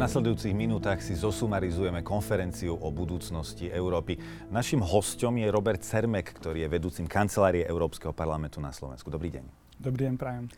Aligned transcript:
nasledujúcich 0.00 0.56
minútach 0.56 1.04
si 1.04 1.12
zosumarizujeme 1.12 2.00
konferenciu 2.00 2.72
o 2.72 2.88
budúcnosti 2.88 3.68
Európy. 3.68 4.16
Našim 4.48 4.80
hostom 4.80 5.36
je 5.36 5.52
Robert 5.52 5.84
Cermek, 5.84 6.32
ktorý 6.40 6.64
je 6.64 6.72
vedúcim 6.72 7.04
kancelárie 7.04 7.68
Európskeho 7.68 8.16
parlamentu 8.16 8.64
na 8.64 8.72
Slovensku. 8.72 9.12
Dobrý 9.12 9.28
deň. 9.28 9.44
Dobrý 9.76 10.08
deň, 10.08 10.16
prajem. 10.16 10.48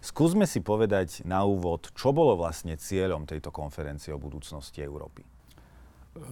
Skúsme 0.00 0.48
si 0.48 0.64
povedať 0.64 1.20
na 1.28 1.44
úvod, 1.44 1.92
čo 1.92 2.16
bolo 2.16 2.40
vlastne 2.40 2.72
cieľom 2.80 3.28
tejto 3.28 3.52
konferencie 3.52 4.16
o 4.16 4.18
budúcnosti 4.22 4.80
Európy. 4.80 5.28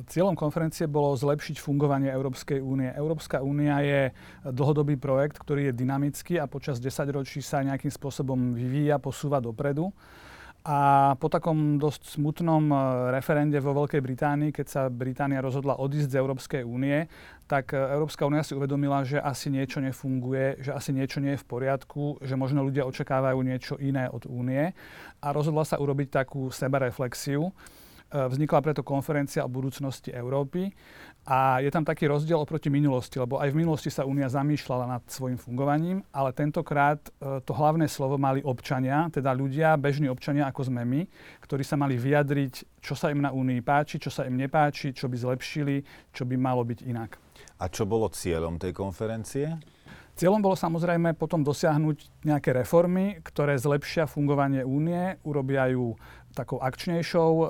Cieľom 0.09 0.33
konferencie 0.33 0.89
bolo 0.89 1.13
zlepšiť 1.13 1.61
fungovanie 1.61 2.09
Európskej 2.09 2.65
únie. 2.65 2.89
Európska 2.97 3.45
únia 3.45 3.85
je 3.85 4.01
dlhodobý 4.41 4.97
projekt, 4.97 5.37
ktorý 5.37 5.69
je 5.69 5.85
dynamický 5.85 6.41
a 6.41 6.49
počas 6.49 6.81
10 6.81 7.13
ročí 7.13 7.45
sa 7.45 7.61
nejakým 7.61 7.93
spôsobom 7.93 8.57
vyvíja, 8.57 8.97
posúva 8.97 9.37
dopredu. 9.45 9.93
A 10.65 11.13
po 11.21 11.29
takom 11.29 11.77
dosť 11.77 12.17
smutnom 12.17 12.73
e, 12.73 12.77
referende 13.13 13.61
vo 13.61 13.77
Veľkej 13.77 14.01
Británii, 14.01 14.49
keď 14.49 14.67
sa 14.67 14.83
Británia 14.89 15.45
rozhodla 15.45 15.77
odísť 15.77 16.09
z 16.09 16.19
Európskej 16.25 16.63
únie, 16.65 17.05
tak 17.45 17.77
e, 17.77 17.77
Európska 17.77 18.25
únia 18.25 18.41
si 18.41 18.57
uvedomila, 18.57 19.05
že 19.05 19.21
asi 19.21 19.53
niečo 19.53 19.85
nefunguje, 19.85 20.65
že 20.65 20.73
asi 20.73 20.97
niečo 20.97 21.21
nie 21.21 21.37
je 21.37 21.43
v 21.45 21.49
poriadku, 21.53 22.17
že 22.25 22.41
možno 22.41 22.65
ľudia 22.65 22.89
očakávajú 22.89 23.45
niečo 23.45 23.77
iné 23.77 24.09
od 24.09 24.25
únie 24.25 24.73
a 25.21 25.27
rozhodla 25.37 25.69
sa 25.69 25.77
urobiť 25.77 26.25
takú 26.25 26.49
sebareflexiu. 26.49 27.53
E, 27.53 27.53
vznikla 28.13 28.61
preto 28.63 28.83
konferencia 28.87 29.47
o 29.47 29.51
budúcnosti 29.51 30.13
Európy 30.15 30.71
a 31.25 31.59
je 31.65 31.73
tam 31.73 31.89
taký 31.89 32.05
rozdiel 32.05 32.37
oproti 32.37 32.69
minulosti, 32.69 33.17
lebo 33.17 33.41
aj 33.41 33.49
v 33.49 33.65
minulosti 33.65 33.89
sa 33.89 34.05
Únia 34.05 34.29
zamýšľala 34.29 34.85
nad 34.85 35.03
svojim 35.09 35.41
fungovaním, 35.41 36.05
ale 36.13 36.37
tentokrát 36.37 37.01
e, 37.01 37.41
to 37.41 37.57
hlavné 37.57 37.89
slovo 37.89 38.21
mali 38.21 38.45
občania, 38.45 39.09
teda 39.09 39.33
ľudia, 39.33 39.81
bežní 39.81 40.13
občania 40.13 40.45
ako 40.53 40.69
sme 40.69 40.85
my, 40.85 41.01
ktorí 41.41 41.65
sa 41.65 41.81
mali 41.81 41.97
vyjadriť, 41.97 42.85
čo 42.85 42.93
sa 42.93 43.09
im 43.09 43.25
na 43.25 43.33
Únii 43.33 43.65
páči, 43.65 43.97
čo 43.97 44.13
sa 44.13 44.29
im 44.29 44.37
nepáči, 44.37 44.93
čo 44.93 45.09
by 45.09 45.17
zlepšili, 45.17 45.81
čo 46.13 46.29
by 46.29 46.37
malo 46.37 46.61
byť 46.61 46.85
inak. 46.85 47.17
A 47.57 47.73
čo 47.73 47.89
bolo 47.89 48.13
cieľom 48.13 48.61
tej 48.61 48.77
konferencie? 48.77 49.57
Cieľom 50.15 50.39
bolo 50.39 50.55
samozrejme 50.55 51.19
potom 51.19 51.43
dosiahnuť 51.43 52.23
nejaké 52.23 52.55
reformy, 52.55 53.19
ktoré 53.27 53.59
zlepšia 53.59 54.07
fungovanie 54.07 54.63
únie, 54.63 55.19
urobia 55.27 55.67
ju 55.75 55.99
takou 56.35 56.59
akčnejšou, 56.59 57.33
e, 57.39 57.47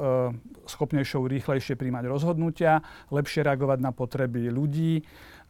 schopnejšou 0.68 1.24
rýchlejšie 1.24 1.74
príjmať 1.74 2.04
rozhodnutia, 2.06 2.84
lepšie 3.08 3.42
reagovať 3.42 3.78
na 3.80 3.90
potreby 3.90 4.52
ľudí 4.52 5.02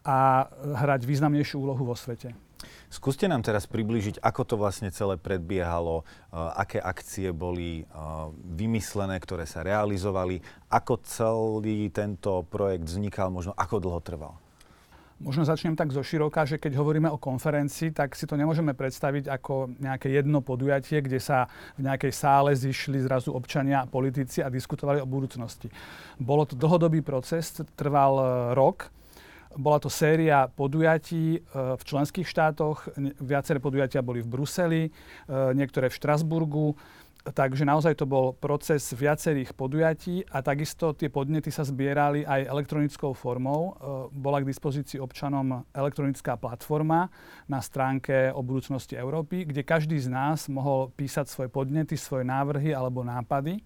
a 0.06 0.46
hrať 0.54 1.02
významnejšiu 1.02 1.58
úlohu 1.58 1.82
vo 1.82 1.96
svete. 1.98 2.32
Skúste 2.88 3.26
nám 3.26 3.42
teraz 3.42 3.66
priblížiť, 3.66 4.22
ako 4.22 4.42
to 4.46 4.54
vlastne 4.56 4.88
celé 4.94 5.18
predbiehalo, 5.18 6.00
e, 6.00 6.04
aké 6.56 6.78
akcie 6.78 7.34
boli 7.34 7.82
e, 7.82 7.84
vymyslené, 8.54 9.18
ktoré 9.18 9.44
sa 9.44 9.66
realizovali, 9.66 10.40
ako 10.70 11.02
celý 11.02 11.90
tento 11.90 12.46
projekt 12.48 12.86
vznikal, 12.86 13.34
možno 13.34 13.52
ako 13.58 13.76
dlho 13.82 14.00
trval. 14.00 14.43
Možno 15.24 15.48
začnem 15.48 15.72
tak 15.72 15.88
zo 15.88 16.04
široka, 16.04 16.44
že 16.44 16.60
keď 16.60 16.76
hovoríme 16.76 17.08
o 17.08 17.16
konferencii, 17.16 17.96
tak 17.96 18.12
si 18.12 18.28
to 18.28 18.36
nemôžeme 18.36 18.76
predstaviť 18.76 19.32
ako 19.32 19.72
nejaké 19.80 20.12
jedno 20.12 20.44
podujatie, 20.44 21.00
kde 21.00 21.16
sa 21.16 21.48
v 21.80 21.88
nejakej 21.88 22.12
sále 22.12 22.52
zišli 22.52 23.00
zrazu 23.00 23.32
občania 23.32 23.80
a 23.80 23.88
politici 23.88 24.44
a 24.44 24.52
diskutovali 24.52 25.00
o 25.00 25.08
budúcnosti. 25.08 25.72
Bolo 26.20 26.44
to 26.44 26.60
dlhodobý 26.60 27.00
proces, 27.00 27.56
trval 27.72 28.20
e, 28.20 28.24
rok. 28.52 28.92
Bola 29.56 29.80
to 29.80 29.88
séria 29.88 30.44
podujatí 30.44 31.40
e, 31.40 31.48
v 31.72 31.82
členských 31.88 32.28
štátoch, 32.28 32.92
viaceré 33.16 33.64
podujatia 33.64 34.04
boli 34.04 34.20
v 34.20 34.28
Bruseli, 34.28 34.82
e, 34.84 34.90
niektoré 35.56 35.88
v 35.88 35.96
Štrasburgu 36.04 36.76
Takže 37.24 37.64
naozaj 37.64 37.96
to 37.96 38.04
bol 38.04 38.36
proces 38.36 38.84
viacerých 38.92 39.56
podujatí 39.56 40.28
a 40.28 40.44
takisto 40.44 40.92
tie 40.92 41.08
podnety 41.08 41.48
sa 41.48 41.64
zbierali 41.64 42.20
aj 42.20 42.52
elektronickou 42.52 43.16
formou. 43.16 43.72
E, 43.72 44.12
bola 44.12 44.44
k 44.44 44.48
dispozícii 44.52 45.00
občanom 45.00 45.64
elektronická 45.72 46.36
platforma 46.36 47.08
na 47.48 47.64
stránke 47.64 48.28
o 48.28 48.44
budúcnosti 48.44 49.00
Európy, 49.00 49.48
kde 49.48 49.64
každý 49.64 49.96
z 49.96 50.12
nás 50.12 50.52
mohol 50.52 50.92
písať 50.92 51.24
svoje 51.32 51.48
podnety, 51.48 51.96
svoje 51.96 52.28
návrhy 52.28 52.76
alebo 52.76 53.00
nápady. 53.00 53.64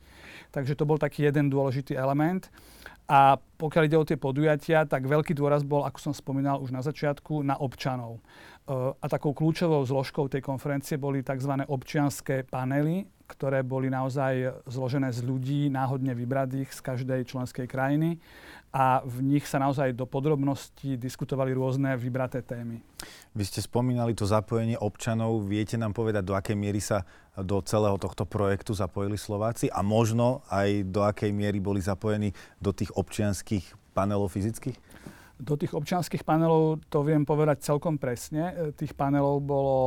Takže 0.54 0.78
to 0.78 0.86
bol 0.86 0.94
taký 0.94 1.26
jeden 1.26 1.50
dôležitý 1.50 1.98
element. 1.98 2.46
A 3.10 3.42
pokiaľ 3.42 3.82
ide 3.90 3.98
o 3.98 4.06
tie 4.06 4.14
podujatia, 4.14 4.86
tak 4.86 5.02
veľký 5.02 5.34
dôraz 5.34 5.66
bol, 5.66 5.82
ako 5.82 5.98
som 5.98 6.14
spomínal 6.14 6.62
už 6.62 6.70
na 6.70 6.78
začiatku, 6.78 7.42
na 7.42 7.58
občanov. 7.58 8.22
E, 8.22 8.94
a 8.94 9.06
takou 9.10 9.34
kľúčovou 9.34 9.82
zložkou 9.82 10.30
tej 10.30 10.46
konferencie 10.46 10.94
boli 10.94 11.26
tzv. 11.26 11.58
občianské 11.66 12.46
panely, 12.46 13.17
ktoré 13.28 13.60
boli 13.60 13.92
naozaj 13.92 14.64
zložené 14.64 15.12
z 15.12 15.20
ľudí 15.20 15.60
náhodne 15.68 16.16
vybratých 16.16 16.72
z 16.72 16.80
každej 16.80 17.20
členskej 17.28 17.68
krajiny 17.68 18.16
a 18.72 19.04
v 19.04 19.24
nich 19.24 19.44
sa 19.44 19.60
naozaj 19.60 19.96
do 19.96 20.04
podrobností 20.04 20.96
diskutovali 20.96 21.52
rôzne 21.52 21.92
vybraté 21.96 22.40
témy. 22.40 22.80
Vy 23.32 23.44
ste 23.44 23.60
spomínali 23.64 24.12
to 24.16 24.28
zapojenie 24.28 24.76
občanov. 24.80 25.44
Viete 25.44 25.76
nám 25.80 25.92
povedať, 25.96 26.24
do 26.24 26.36
akej 26.36 26.56
miery 26.56 26.80
sa 26.80 27.04
do 27.36 27.60
celého 27.64 27.96
tohto 28.00 28.24
projektu 28.28 28.72
zapojili 28.72 29.16
Slováci 29.16 29.68
a 29.72 29.80
možno 29.84 30.44
aj 30.48 30.88
do 30.88 31.04
akej 31.04 31.32
miery 31.32 31.60
boli 31.60 31.80
zapojení 31.80 32.32
do 32.60 32.72
tých 32.72 32.92
občianských 32.96 33.92
panelov 33.96 34.32
fyzických? 34.32 34.76
Do 35.38 35.54
tých 35.54 35.70
občianských 35.70 36.26
panelov 36.26 36.82
to 36.90 37.06
viem 37.06 37.22
povedať 37.22 37.62
celkom 37.62 37.94
presne. 37.94 38.50
E, 38.50 38.74
tých 38.74 38.90
panelov 38.98 39.38
bolo, 39.38 39.78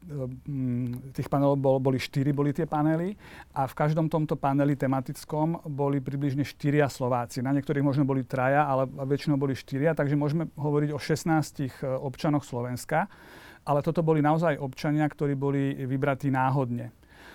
e, 0.00 1.12
tých 1.12 1.28
panelov 1.28 1.60
bolo, 1.60 1.76
boli 1.76 2.00
štyri 2.00 2.32
boli 2.32 2.56
tie 2.56 2.64
panely 2.64 3.12
a 3.52 3.68
v 3.68 3.74
každom 3.76 4.08
tomto 4.08 4.40
paneli 4.40 4.80
tematickom 4.80 5.68
boli 5.68 6.00
približne 6.00 6.40
štyria 6.40 6.88
Slováci. 6.88 7.44
Na 7.44 7.52
niektorých 7.52 7.84
možno 7.84 8.08
boli 8.08 8.24
traja, 8.24 8.64
ale 8.64 8.88
väčšinou 8.88 9.36
boli 9.36 9.52
štyria, 9.52 9.92
takže 9.92 10.16
môžeme 10.16 10.48
hovoriť 10.56 10.90
o 10.96 10.98
16 10.98 11.68
e, 11.68 11.68
občanoch 11.84 12.48
Slovenska. 12.48 13.04
Ale 13.64 13.80
toto 13.80 14.04
boli 14.04 14.20
naozaj 14.20 14.60
občania, 14.60 15.08
ktorí 15.08 15.36
boli 15.36 15.72
vybratí 15.84 16.28
náhodne. 16.28 16.92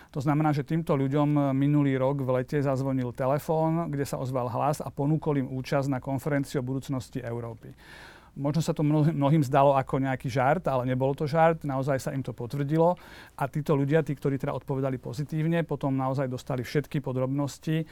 To 0.09 0.17
znamená, 0.17 0.49
že 0.49 0.65
týmto 0.65 0.97
ľuďom 0.97 1.53
minulý 1.53 1.93
rok 2.01 2.25
v 2.25 2.41
lete 2.41 2.57
zazvonil 2.57 3.13
telefón, 3.13 3.93
kde 3.93 4.09
sa 4.09 4.17
ozval 4.17 4.49
hlas 4.49 4.81
a 4.81 4.89
ponúkol 4.89 5.45
im 5.45 5.49
účasť 5.53 5.85
na 5.85 6.01
konferenciu 6.01 6.65
o 6.65 6.67
budúcnosti 6.67 7.21
Európy. 7.21 7.77
Možno 8.37 8.61
sa 8.61 8.73
to 8.75 8.85
mnohým 8.85 9.41
zdalo 9.41 9.73
ako 9.73 10.01
nejaký 10.01 10.29
žart, 10.29 10.65
ale 10.69 10.85
nebolo 10.85 11.15
to 11.17 11.25
žart, 11.25 11.65
naozaj 11.65 11.97
sa 11.97 12.11
im 12.13 12.21
to 12.21 12.35
potvrdilo. 12.35 12.97
A 13.37 13.49
títo 13.49 13.73
ľudia, 13.73 14.05
tí, 14.05 14.13
ktorí 14.13 14.37
teda 14.37 14.53
odpovedali 14.53 15.01
pozitívne, 15.01 15.65
potom 15.65 15.95
naozaj 15.95 16.29
dostali 16.29 16.61
všetky 16.61 17.01
podrobnosti, 17.01 17.83
e, 17.83 17.85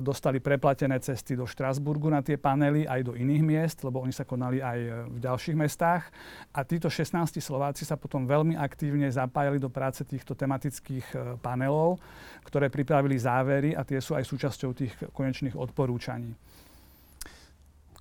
dostali 0.00 0.40
preplatené 0.40 0.96
cesty 1.02 1.36
do 1.36 1.44
Štrasburgu 1.44 2.08
na 2.08 2.24
tie 2.24 2.40
panely 2.40 2.88
aj 2.88 3.00
do 3.04 3.12
iných 3.12 3.42
miest, 3.42 3.78
lebo 3.84 4.00
oni 4.00 4.14
sa 4.14 4.24
konali 4.24 4.64
aj 4.64 4.78
e, 4.78 4.90
v 5.12 5.18
ďalších 5.20 5.56
mestách. 5.56 6.08
A 6.56 6.64
títo 6.64 6.88
16 6.88 7.40
Slováci 7.42 7.84
sa 7.84 8.00
potom 8.00 8.24
veľmi 8.24 8.56
aktívne 8.56 9.10
zapájali 9.10 9.60
do 9.60 9.68
práce 9.68 10.06
týchto 10.06 10.32
tematických 10.32 11.06
e, 11.12 11.16
panelov, 11.40 12.00
ktoré 12.46 12.72
pripravili 12.72 13.18
závery 13.18 13.74
a 13.76 13.82
tie 13.84 14.00
sú 14.00 14.14
aj 14.16 14.24
súčasťou 14.24 14.70
tých 14.72 14.92
konečných 15.12 15.58
odporúčaní 15.58 16.51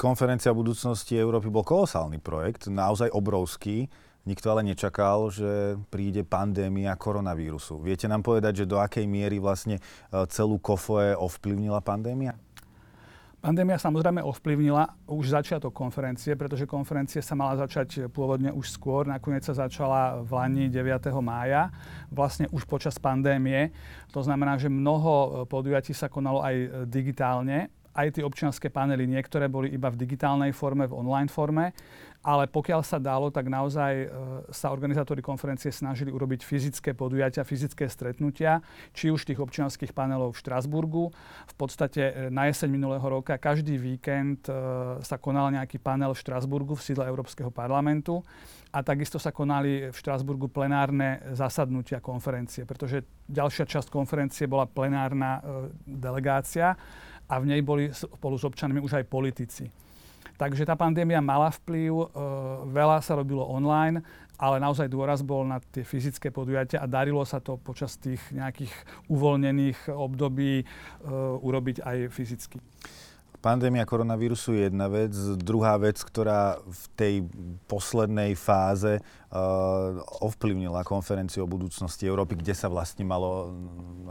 konferencia 0.02 0.50
budúcnosti 0.50 1.14
Európy 1.14 1.54
bol 1.54 1.62
kolosálny 1.62 2.18
projekt, 2.18 2.66
naozaj 2.74 3.14
obrovský. 3.14 3.86
Nikto 4.26 4.54
ale 4.54 4.66
nečakal, 4.66 5.30
že 5.30 5.78
príde 5.94 6.26
pandémia 6.26 6.98
koronavírusu. 6.98 7.82
Viete 7.82 8.10
nám 8.10 8.26
povedať, 8.26 8.66
že 8.66 8.70
do 8.70 8.82
akej 8.82 9.06
miery 9.06 9.38
vlastne 9.42 9.78
e, 9.78 9.82
celú 10.30 10.62
KOFOE 10.62 11.18
ovplyvnila 11.18 11.82
pandémia? 11.82 12.38
Pandémia 13.42 13.82
samozrejme 13.82 14.22
ovplyvnila 14.22 15.10
už 15.10 15.34
začiatok 15.34 15.74
konferencie, 15.74 16.38
pretože 16.38 16.70
konferencia 16.70 17.26
sa 17.26 17.34
mala 17.34 17.58
začať 17.58 18.06
pôvodne 18.14 18.54
už 18.54 18.70
skôr. 18.70 19.10
Nakoniec 19.10 19.42
sa 19.42 19.58
začala 19.58 20.22
v 20.22 20.30
Lani 20.38 20.66
9. 20.70 21.10
mája, 21.26 21.74
vlastne 22.14 22.46
už 22.54 22.70
počas 22.70 23.02
pandémie. 23.02 23.74
To 24.14 24.22
znamená, 24.22 24.62
že 24.62 24.70
mnoho 24.70 25.50
podujatí 25.50 25.98
sa 25.98 26.06
konalo 26.06 26.46
aj 26.46 26.86
digitálne 26.86 27.74
aj 27.92 28.20
tie 28.20 28.24
občianské 28.24 28.68
panely, 28.72 29.04
niektoré 29.04 29.52
boli 29.52 29.72
iba 29.72 29.92
v 29.92 30.00
digitálnej 30.00 30.56
forme, 30.56 30.88
v 30.88 30.96
online 30.96 31.28
forme, 31.28 31.76
ale 32.22 32.46
pokiaľ 32.46 32.82
sa 32.86 33.02
dalo, 33.02 33.34
tak 33.34 33.50
naozaj 33.50 33.94
e, 33.98 34.08
sa 34.54 34.70
organizátori 34.70 35.26
konferencie 35.26 35.74
snažili 35.74 36.14
urobiť 36.14 36.46
fyzické 36.46 36.94
podujatia, 36.94 37.42
fyzické 37.42 37.90
stretnutia, 37.90 38.62
či 38.94 39.10
už 39.10 39.26
tých 39.26 39.42
občianských 39.42 39.90
panelov 39.90 40.38
v 40.38 40.42
Štrasburgu. 40.46 41.10
V 41.50 41.56
podstate 41.58 42.02
e, 42.14 42.14
na 42.30 42.46
jeseň 42.46 42.70
minulého 42.70 43.02
roka 43.02 43.42
každý 43.42 43.74
víkend 43.82 44.46
e, 44.46 44.54
sa 45.02 45.18
konal 45.18 45.50
nejaký 45.50 45.82
panel 45.82 46.14
v 46.14 46.22
Štrasburgu 46.22 46.78
v 46.78 46.86
sídle 46.86 47.10
Európskeho 47.10 47.50
parlamentu 47.50 48.22
a 48.70 48.86
takisto 48.86 49.18
sa 49.18 49.34
konali 49.34 49.90
v 49.90 49.96
Štrasburgu 49.98 50.46
plenárne 50.46 51.26
zasadnutia 51.34 52.06
konferencie, 52.06 52.70
pretože 52.70 53.02
ďalšia 53.28 53.66
časť 53.66 53.90
konferencie 53.90 54.46
bola 54.46 54.70
plenárna 54.70 55.44
delegácia 55.84 56.80
a 57.32 57.40
v 57.40 57.56
nej 57.56 57.62
boli 57.64 57.88
spolu 57.96 58.36
s 58.36 58.44
občanmi 58.44 58.84
už 58.84 59.00
aj 59.00 59.08
politici. 59.08 59.72
Takže 60.36 60.68
tá 60.68 60.76
pandémia 60.76 61.24
mala 61.24 61.54
vplyv, 61.54 61.94
e, 61.96 62.06
veľa 62.76 63.00
sa 63.00 63.16
robilo 63.16 63.46
online, 63.46 64.04
ale 64.42 64.58
naozaj 64.58 64.90
dôraz 64.90 65.22
bol 65.22 65.46
na 65.46 65.62
tie 65.62 65.86
fyzické 65.86 66.34
podujatia 66.34 66.82
a 66.82 66.90
darilo 66.90 67.22
sa 67.30 67.38
to 67.38 67.62
počas 67.62 67.94
tých 68.02 68.20
nejakých 68.34 68.74
uvoľnených 69.06 69.94
období 69.94 70.66
uh, 70.66 71.38
urobiť 71.46 71.86
aj 71.86 71.98
fyzicky. 72.10 72.58
Pandémia 73.42 73.90
koronavírusu 73.90 74.54
je 74.54 74.70
jedna 74.70 74.86
vec. 74.86 75.18
Druhá 75.42 75.74
vec, 75.82 75.98
ktorá 75.98 76.62
v 76.62 76.84
tej 76.94 77.16
poslednej 77.66 78.38
fáze 78.38 79.02
uh, 79.02 79.98
ovplyvnila 80.22 80.86
konferenciu 80.86 81.50
o 81.50 81.52
budúcnosti 81.52 82.06
Európy, 82.06 82.38
kde 82.38 82.54
sa 82.54 82.70
vlastne 82.70 83.02
malo 83.02 83.50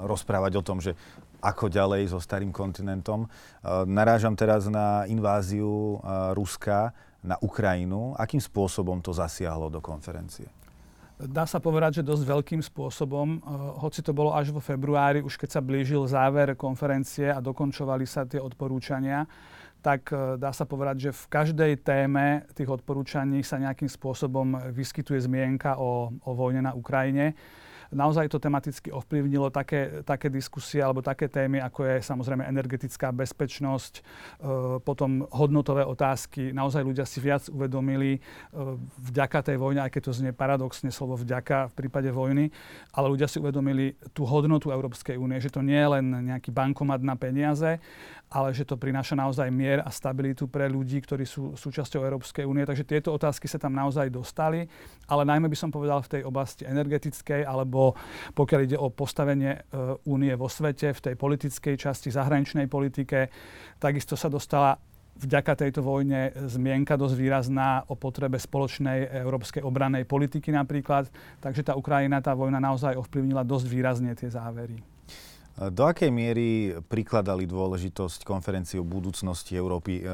rozprávať 0.02 0.52
o 0.58 0.66
tom, 0.66 0.82
že 0.82 0.98
ako 1.38 1.70
ďalej 1.70 2.10
so 2.10 2.18
starým 2.18 2.50
kontinentom. 2.50 3.30
Uh, 3.62 3.86
narážam 3.86 4.34
teraz 4.34 4.66
na 4.66 5.06
inváziu 5.06 6.02
uh, 6.02 6.34
Ruska 6.34 6.90
na 7.22 7.38
Ukrajinu. 7.38 8.18
Akým 8.18 8.42
spôsobom 8.42 8.98
to 8.98 9.14
zasiahlo 9.14 9.70
do 9.70 9.78
konferencie? 9.78 10.50
Dá 11.20 11.44
sa 11.44 11.60
povedať, 11.60 12.00
že 12.00 12.08
dosť 12.08 12.24
veľkým 12.24 12.62
spôsobom, 12.64 13.28
eh, 13.36 13.40
hoci 13.76 14.00
to 14.00 14.16
bolo 14.16 14.32
až 14.32 14.56
vo 14.56 14.60
februári, 14.64 15.20
už 15.20 15.36
keď 15.36 15.58
sa 15.58 15.60
blížil 15.60 16.08
záver 16.08 16.56
konferencie 16.56 17.28
a 17.28 17.44
dokončovali 17.44 18.08
sa 18.08 18.24
tie 18.24 18.40
odporúčania, 18.40 19.28
tak 19.84 20.08
eh, 20.16 20.40
dá 20.40 20.48
sa 20.56 20.64
povedať, 20.64 20.96
že 21.08 21.10
v 21.12 21.24
každej 21.28 21.72
téme 21.84 22.48
tých 22.56 22.72
odporúčaní 22.72 23.44
sa 23.44 23.60
nejakým 23.60 23.92
spôsobom 23.92 24.72
vyskytuje 24.72 25.28
zmienka 25.28 25.76
o, 25.76 26.08
o 26.24 26.30
vojne 26.32 26.64
na 26.64 26.72
Ukrajine 26.72 27.36
naozaj 27.90 28.30
to 28.30 28.38
tematicky 28.38 28.94
ovplyvnilo 28.94 29.50
také, 29.50 30.02
také 30.06 30.30
diskusie 30.30 30.78
alebo 30.78 31.02
také 31.02 31.26
témy, 31.26 31.58
ako 31.58 31.86
je 31.86 31.96
samozrejme 32.06 32.46
energetická 32.46 33.10
bezpečnosť, 33.10 33.94
e, 33.98 34.02
potom 34.82 35.26
hodnotové 35.34 35.82
otázky. 35.82 36.54
Naozaj 36.54 36.82
ľudia 36.86 37.04
si 37.06 37.18
viac 37.18 37.50
uvedomili 37.50 38.16
e, 38.16 38.20
vďaka 39.10 39.50
tej 39.50 39.56
vojne, 39.58 39.82
aj 39.86 39.92
keď 39.98 40.02
to 40.06 40.16
znie 40.16 40.32
paradoxne 40.32 40.88
slovo 40.94 41.18
vďaka 41.18 41.74
v 41.74 41.74
prípade 41.74 42.10
vojny, 42.14 42.54
ale 42.94 43.10
ľudia 43.10 43.26
si 43.26 43.42
uvedomili 43.42 43.98
tú 44.14 44.22
hodnotu 44.22 44.70
Európskej 44.70 45.18
únie, 45.18 45.42
že 45.42 45.50
to 45.50 45.60
nie 45.60 45.78
je 45.78 45.88
len 45.98 46.06
nejaký 46.30 46.54
bankomat 46.54 47.02
na 47.02 47.18
peniaze, 47.18 47.82
ale 48.30 48.54
že 48.54 48.62
to 48.62 48.78
prináša 48.78 49.18
naozaj 49.18 49.50
mier 49.50 49.82
a 49.82 49.90
stabilitu 49.90 50.46
pre 50.46 50.70
ľudí, 50.70 51.02
ktorí 51.02 51.26
sú 51.26 51.58
súčasťou 51.58 52.06
Európskej 52.06 52.46
únie. 52.46 52.62
Takže 52.62 52.86
tieto 52.86 53.10
otázky 53.10 53.50
sa 53.50 53.58
tam 53.58 53.74
naozaj 53.74 54.06
dostali, 54.06 54.70
ale 55.10 55.26
najmä 55.26 55.50
by 55.50 55.58
som 55.58 55.74
povedal 55.74 55.98
v 56.06 56.12
tej 56.18 56.22
oblasti 56.22 56.62
energetickej, 56.62 57.42
alebo 57.42 57.79
pokiaľ 58.36 58.60
ide 58.64 58.78
o 58.78 58.92
postavenie 58.92 59.52
e, 59.56 59.60
únie 60.06 60.32
vo 60.36 60.46
svete, 60.46 60.92
v 60.92 61.00
tej 61.00 61.14
politickej 61.16 61.74
časti, 61.76 62.12
zahraničnej 62.12 62.68
politike, 62.68 63.32
takisto 63.80 64.14
sa 64.14 64.28
dostala 64.28 64.76
vďaka 65.20 65.52
tejto 65.52 65.84
vojne 65.84 66.32
zmienka 66.48 66.96
dosť 66.96 67.14
výrazná 67.16 67.84
o 67.92 67.94
potrebe 67.94 68.40
spoločnej 68.40 69.20
európskej 69.20 69.60
obranej 69.60 70.08
politiky 70.08 70.48
napríklad. 70.48 71.12
Takže 71.44 71.66
tá 71.66 71.72
Ukrajina, 71.76 72.24
tá 72.24 72.32
vojna 72.32 72.56
naozaj 72.56 72.96
ovplyvnila 72.96 73.44
dosť 73.44 73.66
výrazne 73.68 74.12
tie 74.16 74.32
závery. 74.32 74.80
Do 75.60 75.84
akej 75.84 76.08
miery 76.08 76.72
prikladali 76.88 77.44
dôležitosť 77.44 78.24
konferencii 78.24 78.80
o 78.80 78.86
budúcnosti 78.86 79.52
Európy 79.52 80.00
e, 80.00 80.04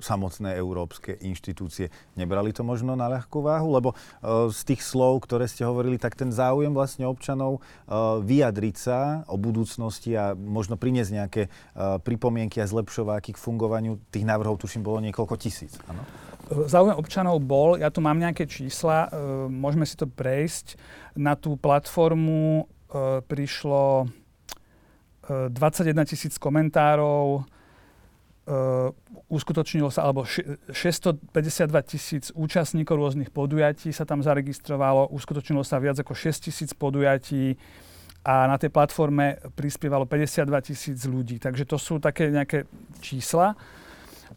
samotné 0.00 0.56
európske 0.56 1.16
inštitúcie. 1.20 1.92
Nebrali 2.16 2.50
to 2.50 2.64
možno 2.64 2.96
na 2.96 3.06
ľahkú 3.06 3.44
váhu? 3.44 3.72
Lebo 3.72 3.88
e, 3.92 3.96
z 4.50 4.60
tých 4.66 4.82
slov, 4.82 5.22
ktoré 5.24 5.46
ste 5.46 5.68
hovorili, 5.68 6.00
tak 6.00 6.16
ten 6.16 6.32
záujem 6.32 6.72
vlastne 6.72 7.06
občanov 7.06 7.60
e, 7.60 7.60
vyjadriť 8.24 8.76
sa 8.76 9.22
o 9.28 9.36
budúcnosti 9.36 10.16
a 10.16 10.32
možno 10.34 10.80
priniesť 10.80 11.12
nejaké 11.12 11.42
e, 11.46 11.50
pripomienky 12.02 12.58
a 12.58 12.66
zlepšováky 12.66 13.36
k 13.36 13.38
fungovaniu 13.38 14.00
tých 14.10 14.26
návrhov, 14.26 14.58
tuším, 14.58 14.82
bolo 14.82 14.98
niekoľko 15.04 15.34
tisíc. 15.38 15.76
Ano? 15.86 16.02
Záujem 16.66 16.98
občanov 16.98 17.38
bol, 17.46 17.78
ja 17.78 17.94
tu 17.94 18.02
mám 18.02 18.18
nejaké 18.18 18.42
čísla, 18.42 19.06
môžeme 19.46 19.86
si 19.86 19.94
to 19.94 20.10
prejsť. 20.10 20.74
Na 21.14 21.38
tú 21.38 21.54
platformu 21.54 22.66
prišlo 23.30 24.10
21 25.30 25.94
tisíc 26.10 26.34
komentárov, 26.42 27.46
uh, 28.46 28.94
uskutočnilo 29.28 29.90
sa, 29.92 30.06
alebo 30.06 30.24
652 30.24 31.30
tisíc 31.84 32.24
účastníkov 32.32 32.96
rôznych 32.96 33.30
podujatí 33.34 33.92
sa 33.92 34.06
tam 34.08 34.24
zaregistrovalo, 34.24 35.10
uskutočnilo 35.12 35.66
sa 35.66 35.82
viac 35.82 36.00
ako 36.00 36.14
6 36.14 36.48
tisíc 36.48 36.70
podujatí 36.72 37.58
a 38.20 38.44
na 38.44 38.60
tej 38.60 38.68
platforme 38.68 39.40
prispievalo 39.56 40.04
52 40.04 40.68
tisíc 40.68 40.98
ľudí. 41.08 41.40
Takže 41.40 41.64
to 41.64 41.80
sú 41.80 41.96
také 41.96 42.28
nejaké 42.28 42.68
čísla. 43.00 43.56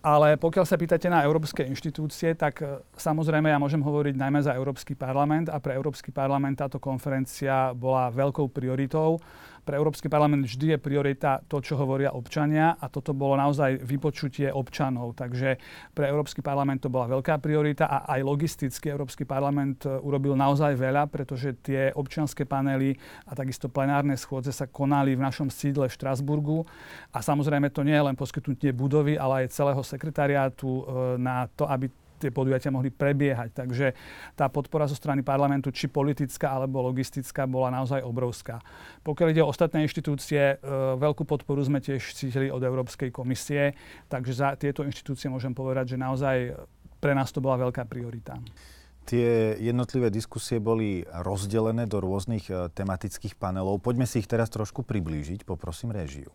Ale 0.01 0.41
pokiaľ 0.41 0.65
sa 0.65 0.79
pýtate 0.79 1.05
na 1.05 1.21
európske 1.21 1.61
inštitúcie, 1.61 2.33
tak 2.33 2.65
e, 2.65 2.81
samozrejme 2.97 3.53
ja 3.53 3.61
môžem 3.61 3.77
hovoriť 3.77 4.17
najmä 4.17 4.41
za 4.41 4.57
Európsky 4.57 4.97
parlament 4.97 5.53
a 5.53 5.61
pre 5.61 5.77
Európsky 5.77 6.09
parlament 6.09 6.57
táto 6.57 6.81
konferencia 6.81 7.77
bola 7.77 8.09
veľkou 8.09 8.49
prioritou 8.49 9.21
pre 9.63 9.79
Európsky 9.79 10.11
parlament 10.11 10.43
vždy 10.43 10.75
je 10.75 10.79
priorita 10.79 11.39
to, 11.47 11.63
čo 11.63 11.79
hovoria 11.79 12.11
občania 12.11 12.75
a 12.75 12.91
toto 12.91 13.15
bolo 13.15 13.39
naozaj 13.39 13.79
vypočutie 13.79 14.51
občanov. 14.51 15.15
Takže 15.15 15.57
pre 15.95 16.11
Európsky 16.11 16.43
parlament 16.43 16.83
to 16.83 16.91
bola 16.91 17.07
veľká 17.07 17.39
priorita 17.39 17.87
a 17.87 18.03
aj 18.19 18.21
logisticky 18.27 18.91
Európsky 18.91 19.23
parlament 19.23 19.87
e, 19.87 19.95
urobil 20.03 20.35
naozaj 20.35 20.75
veľa, 20.75 21.07
pretože 21.07 21.55
tie 21.63 21.95
občianské 21.95 22.43
panely 22.43 22.99
a 23.23 23.31
takisto 23.33 23.71
plenárne 23.71 24.19
schôdze 24.19 24.51
sa 24.51 24.67
konali 24.67 25.15
v 25.15 25.23
našom 25.23 25.47
sídle 25.47 25.87
v 25.87 25.95
Štrasburgu 25.95 26.67
a 27.15 27.23
samozrejme 27.23 27.71
to 27.71 27.87
nie 27.87 27.95
je 27.95 28.03
len 28.03 28.19
poskytnutie 28.19 28.75
budovy, 28.75 29.15
ale 29.15 29.47
aj 29.47 29.55
celého 29.55 29.79
sekretariátu 29.79 30.67
e, 30.67 30.83
na 31.17 31.47
to, 31.55 31.63
aby 31.71 31.87
tie 32.23 32.31
podujatia 32.31 32.71
mohli 32.71 32.87
prebiehať. 32.89 33.51
Takže 33.51 33.91
tá 34.39 34.47
podpora 34.47 34.87
zo 34.87 34.95
strany 34.95 35.21
parlamentu, 35.21 35.69
či 35.75 35.91
politická 35.91 36.55
alebo 36.55 36.79
logistická, 36.87 37.43
bola 37.43 37.69
naozaj 37.69 37.99
obrovská. 37.99 38.63
Pokiaľ 39.03 39.27
ide 39.35 39.43
o 39.43 39.51
ostatné 39.51 39.83
inštitúcie, 39.83 40.55
e, 40.55 40.65
veľkú 40.95 41.27
podporu 41.27 41.59
sme 41.59 41.83
tiež 41.83 42.15
cítili 42.15 42.47
od 42.47 42.63
Európskej 42.63 43.11
komisie, 43.11 43.75
takže 44.07 44.31
za 44.31 44.55
tieto 44.55 44.87
inštitúcie 44.87 45.27
môžem 45.27 45.51
povedať, 45.51 45.95
že 45.95 45.97
naozaj 45.99 46.35
pre 47.03 47.11
nás 47.11 47.35
to 47.35 47.43
bola 47.43 47.59
veľká 47.67 47.83
priorita. 47.83 48.39
Tie 49.03 49.59
jednotlivé 49.59 50.07
diskusie 50.07 50.63
boli 50.63 51.03
rozdelené 51.11 51.83
do 51.91 51.99
rôznych 51.99 52.47
e, 52.47 52.71
tematických 52.71 53.35
panelov. 53.35 53.83
Poďme 53.83 54.07
si 54.07 54.23
ich 54.23 54.31
teraz 54.31 54.47
trošku 54.47 54.87
priblížiť. 54.87 55.43
Poprosím 55.43 55.91
režiu. 55.91 56.31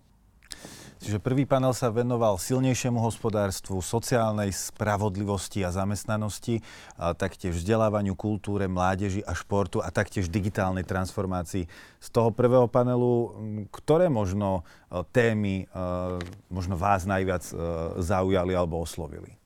Čiže 0.99 1.23
prvý 1.23 1.47
panel 1.47 1.71
sa 1.71 1.95
venoval 1.95 2.43
silnejšiemu 2.43 2.99
hospodárstvu, 2.99 3.79
sociálnej 3.79 4.51
spravodlivosti 4.51 5.63
a 5.63 5.71
zamestnanosti, 5.71 6.59
a 6.99 7.15
taktiež 7.15 7.55
vzdelávaniu, 7.55 8.19
kultúre, 8.19 8.67
mládeži 8.67 9.23
a 9.23 9.31
športu 9.31 9.79
a 9.79 9.95
taktiež 9.95 10.27
digitálnej 10.27 10.83
transformácii. 10.83 11.71
Z 12.03 12.09
toho 12.11 12.35
prvého 12.35 12.67
panelu, 12.67 13.31
ktoré 13.71 14.11
možno 14.11 14.67
e, 14.91 15.03
témy 15.15 15.71
e, 15.71 15.77
možno 16.51 16.75
vás 16.75 17.07
najviac 17.07 17.47
e, 17.47 17.55
zaujali 18.03 18.59
alebo 18.59 18.83
oslovili? 18.83 19.39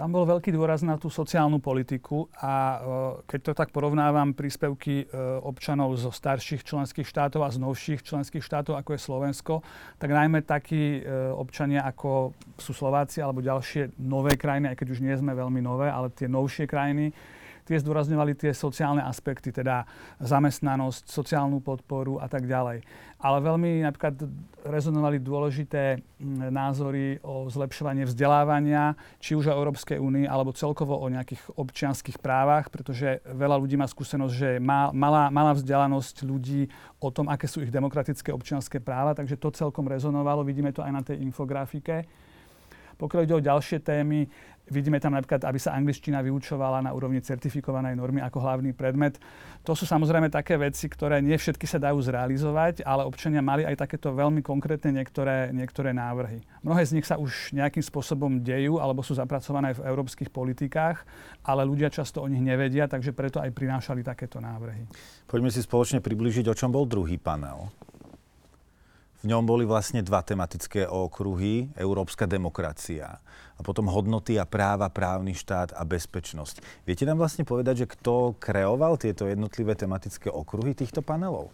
Tam 0.00 0.16
bol 0.16 0.24
veľký 0.24 0.56
dôraz 0.56 0.80
na 0.80 0.96
tú 0.96 1.12
sociálnu 1.12 1.60
politiku 1.60 2.24
a 2.40 2.52
e, 2.56 2.76
keď 3.28 3.40
to 3.44 3.52
tak 3.52 3.68
porovnávam 3.68 4.32
príspevky 4.32 5.04
e, 5.04 5.06
občanov 5.44 5.92
zo 6.00 6.08
starších 6.08 6.64
členských 6.64 7.04
štátov 7.04 7.44
a 7.44 7.52
z 7.52 7.60
novších 7.60 8.00
členských 8.00 8.40
štátov, 8.40 8.80
ako 8.80 8.96
je 8.96 9.00
Slovensko, 9.04 9.54
tak 10.00 10.08
najmä 10.08 10.40
takí 10.48 11.04
e, 11.04 11.36
občania, 11.36 11.84
ako 11.84 12.32
sú 12.56 12.72
Slováci 12.72 13.20
alebo 13.20 13.44
ďalšie 13.44 14.00
nové 14.00 14.40
krajiny, 14.40 14.72
aj 14.72 14.80
keď 14.80 14.88
už 14.88 15.04
nie 15.04 15.12
sme 15.20 15.36
veľmi 15.36 15.60
nové, 15.60 15.92
ale 15.92 16.08
tie 16.16 16.32
novšie 16.32 16.64
krajiny, 16.64 17.12
tie 17.70 17.78
zdôrazňovali 17.78 18.34
tie 18.34 18.50
sociálne 18.50 18.98
aspekty, 18.98 19.54
teda 19.54 19.86
zamestnanosť, 20.18 21.06
sociálnu 21.06 21.62
podporu 21.62 22.18
a 22.18 22.26
tak 22.26 22.50
ďalej. 22.50 22.82
Ale 23.22 23.38
veľmi 23.38 23.86
napríklad 23.86 24.26
rezonovali 24.66 25.22
dôležité 25.22 26.02
názory 26.50 27.22
o 27.22 27.46
zlepšovanie 27.46 28.10
vzdelávania, 28.10 28.98
či 29.22 29.38
už 29.38 29.54
o 29.54 29.56
Európskej 29.60 30.02
únii, 30.02 30.26
alebo 30.26 30.50
celkovo 30.50 30.98
o 30.98 31.06
nejakých 31.06 31.54
občianských 31.54 32.18
právach, 32.18 32.74
pretože 32.74 33.22
veľa 33.30 33.54
ľudí 33.62 33.78
má 33.78 33.86
skúsenosť, 33.86 34.34
že 34.34 34.50
má 34.58 34.90
malá, 34.90 35.30
malá 35.30 35.54
vzdelanosť 35.54 36.26
ľudí 36.26 36.66
o 36.98 37.14
tom, 37.14 37.30
aké 37.30 37.46
sú 37.46 37.62
ich 37.62 37.70
demokratické 37.70 38.34
občianské 38.34 38.82
práva, 38.82 39.14
takže 39.14 39.38
to 39.38 39.54
celkom 39.54 39.86
rezonovalo, 39.86 40.42
vidíme 40.42 40.74
to 40.74 40.82
aj 40.82 40.90
na 40.90 41.02
tej 41.06 41.22
infografike. 41.22 42.08
Pokiaľ 43.00 43.20
ide 43.24 43.36
o 43.36 43.46
ďalšie 43.48 43.80
témy, 43.80 44.28
vidíme 44.70 45.02
tam 45.02 45.18
napríklad, 45.18 45.42
aby 45.44 45.58
sa 45.58 45.74
angličtina 45.74 46.22
vyučovala 46.22 46.80
na 46.80 46.94
úrovni 46.94 47.18
certifikovanej 47.20 47.98
normy 47.98 48.22
ako 48.22 48.38
hlavný 48.40 48.72
predmet. 48.72 49.18
To 49.66 49.76
sú 49.76 49.84
samozrejme 49.84 50.30
také 50.30 50.56
veci, 50.56 50.88
ktoré 50.88 51.20
nie 51.20 51.36
všetky 51.36 51.66
sa 51.68 51.82
dajú 51.82 52.00
zrealizovať, 52.00 52.86
ale 52.86 53.04
občania 53.04 53.44
mali 53.44 53.66
aj 53.66 53.82
takéto 53.82 54.14
veľmi 54.14 54.40
konkrétne 54.40 54.94
niektoré, 54.94 55.50
niektoré 55.50 55.90
návrhy. 55.92 56.40
Mnohé 56.62 56.82
z 56.86 56.94
nich 56.96 57.04
sa 57.04 57.20
už 57.20 57.52
nejakým 57.52 57.82
spôsobom 57.82 58.40
dejú 58.40 58.78
alebo 58.78 59.04
sú 59.04 59.18
zapracované 59.18 59.76
v 59.76 59.84
európskych 59.84 60.32
politikách, 60.32 61.02
ale 61.44 61.66
ľudia 61.66 61.92
často 61.92 62.22
o 62.22 62.30
nich 62.30 62.40
nevedia, 62.40 62.86
takže 62.86 63.12
preto 63.12 63.42
aj 63.42 63.52
prinášali 63.52 64.06
takéto 64.06 64.38
návrhy. 64.38 64.86
Poďme 65.26 65.50
si 65.52 65.60
spoločne 65.60 65.98
približiť, 66.00 66.46
o 66.48 66.54
čom 66.54 66.72
bol 66.72 66.86
druhý 66.86 67.18
panel. 67.18 67.68
V 69.20 69.28
ňom 69.28 69.44
boli 69.44 69.68
vlastne 69.68 70.00
dva 70.00 70.24
tematické 70.24 70.88
okruhy, 70.88 71.68
európska 71.76 72.24
demokracia 72.24 73.20
a 73.54 73.60
potom 73.60 73.84
hodnoty 73.92 74.40
a 74.40 74.48
práva, 74.48 74.88
právny 74.88 75.36
štát 75.36 75.76
a 75.76 75.84
bezpečnosť. 75.84 76.64
Viete 76.88 77.04
nám 77.04 77.20
vlastne 77.20 77.44
povedať, 77.44 77.84
že 77.84 77.90
kto 77.92 78.40
kreoval 78.40 78.96
tieto 78.96 79.28
jednotlivé 79.28 79.76
tematické 79.76 80.32
okruhy 80.32 80.72
týchto 80.72 81.04
panelov? 81.04 81.52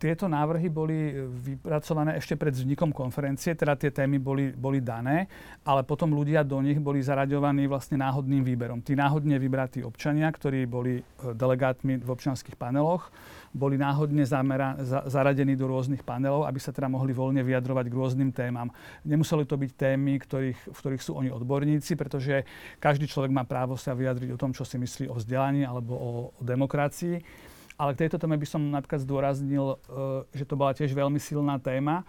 Tieto 0.00 0.24
návrhy 0.26 0.72
boli 0.72 1.12
vypracované 1.28 2.16
ešte 2.16 2.40
pred 2.40 2.56
vznikom 2.56 2.88
konferencie, 2.90 3.52
teda 3.52 3.76
tie 3.76 3.92
témy 3.92 4.16
boli, 4.16 4.50
boli 4.52 4.80
dané, 4.80 5.28
ale 5.62 5.84
potom 5.84 6.16
ľudia 6.16 6.40
do 6.40 6.56
nich 6.64 6.80
boli 6.80 7.04
zaraďovaní 7.04 7.68
vlastne 7.68 8.00
náhodným 8.00 8.40
výberom. 8.40 8.80
Tí 8.80 8.96
náhodne 8.96 9.36
vybratí 9.36 9.84
občania, 9.84 10.32
ktorí 10.32 10.64
boli 10.64 11.00
e, 11.00 11.02
delegátmi 11.36 12.00
v 12.00 12.08
občanských 12.08 12.56
paneloch, 12.56 13.12
boli 13.52 13.80
náhodne 13.80 14.24
zamera, 14.28 14.76
za, 14.80 15.04
zaradení 15.08 15.56
do 15.56 15.68
rôznych 15.68 16.04
panelov, 16.04 16.44
aby 16.44 16.60
sa 16.60 16.72
teda 16.72 16.88
mohli 16.88 17.16
voľne 17.16 17.40
vyjadrovať 17.40 17.86
k 17.88 17.96
rôznym 17.96 18.30
témam. 18.32 18.68
Nemuseli 19.04 19.44
to 19.48 19.56
byť 19.56 19.70
témy, 19.76 20.20
ktorých, 20.20 20.60
v 20.68 20.78
ktorých 20.78 21.02
sú 21.04 21.16
oni 21.16 21.32
odborníci, 21.32 21.96
pretože 21.96 22.44
každý 22.80 23.08
človek 23.08 23.32
má 23.32 23.44
právo 23.48 23.76
sa 23.76 23.96
vyjadriť 23.96 24.36
o 24.36 24.40
tom, 24.40 24.52
čo 24.52 24.68
si 24.68 24.76
myslí 24.76 25.08
o 25.08 25.16
vzdelaní 25.16 25.64
alebo 25.64 25.92
o, 25.96 26.10
o 26.36 26.42
demokracii. 26.44 27.47
Ale 27.78 27.94
k 27.94 28.06
tejto 28.06 28.18
téme 28.18 28.34
by 28.34 28.46
som 28.46 28.62
napríklad 28.74 29.06
zdôraznil, 29.06 29.78
e, 29.78 30.26
že 30.34 30.44
to 30.44 30.58
bola 30.58 30.74
tiež 30.74 30.90
veľmi 30.90 31.22
silná 31.22 31.62
téma 31.62 32.02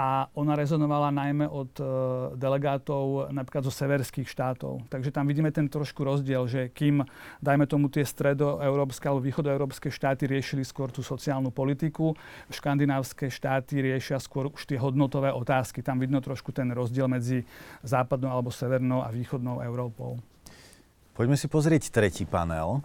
a 0.00 0.30
ona 0.38 0.56
rezonovala 0.56 1.12
najmä 1.12 1.44
od 1.44 1.76
e, 1.76 1.84
delegátov 2.40 3.28
napríklad 3.34 3.68
zo 3.68 3.74
severských 3.74 4.24
štátov. 4.24 4.86
Takže 4.88 5.12
tam 5.12 5.28
vidíme 5.28 5.52
ten 5.52 5.68
trošku 5.68 6.06
rozdiel, 6.06 6.46
že 6.48 6.72
kým, 6.72 7.04
dajme 7.44 7.68
tomu, 7.68 7.92
tie 7.92 8.06
stredoeurópske 8.06 9.04
alebo 9.10 9.20
východoeurópske 9.28 9.92
štáty 9.92 10.24
riešili 10.24 10.64
skôr 10.64 10.88
tú 10.94 11.04
sociálnu 11.04 11.52
politiku, 11.52 12.16
škandinávske 12.48 13.28
štáty 13.28 13.82
riešia 13.82 14.16
skôr 14.22 14.48
už 14.48 14.62
tie 14.64 14.80
hodnotové 14.80 15.34
otázky. 15.36 15.84
Tam 15.84 16.00
vidno 16.00 16.24
trošku 16.24 16.48
ten 16.54 16.72
rozdiel 16.72 17.10
medzi 17.10 17.44
západnou 17.84 18.32
alebo 18.32 18.48
severnou 18.48 19.04
a 19.04 19.12
východnou 19.12 19.60
Európou. 19.60 20.16
Poďme 21.12 21.36
si 21.36 21.50
pozrieť 21.50 21.92
tretí 21.92 22.24
panel. 22.24 22.80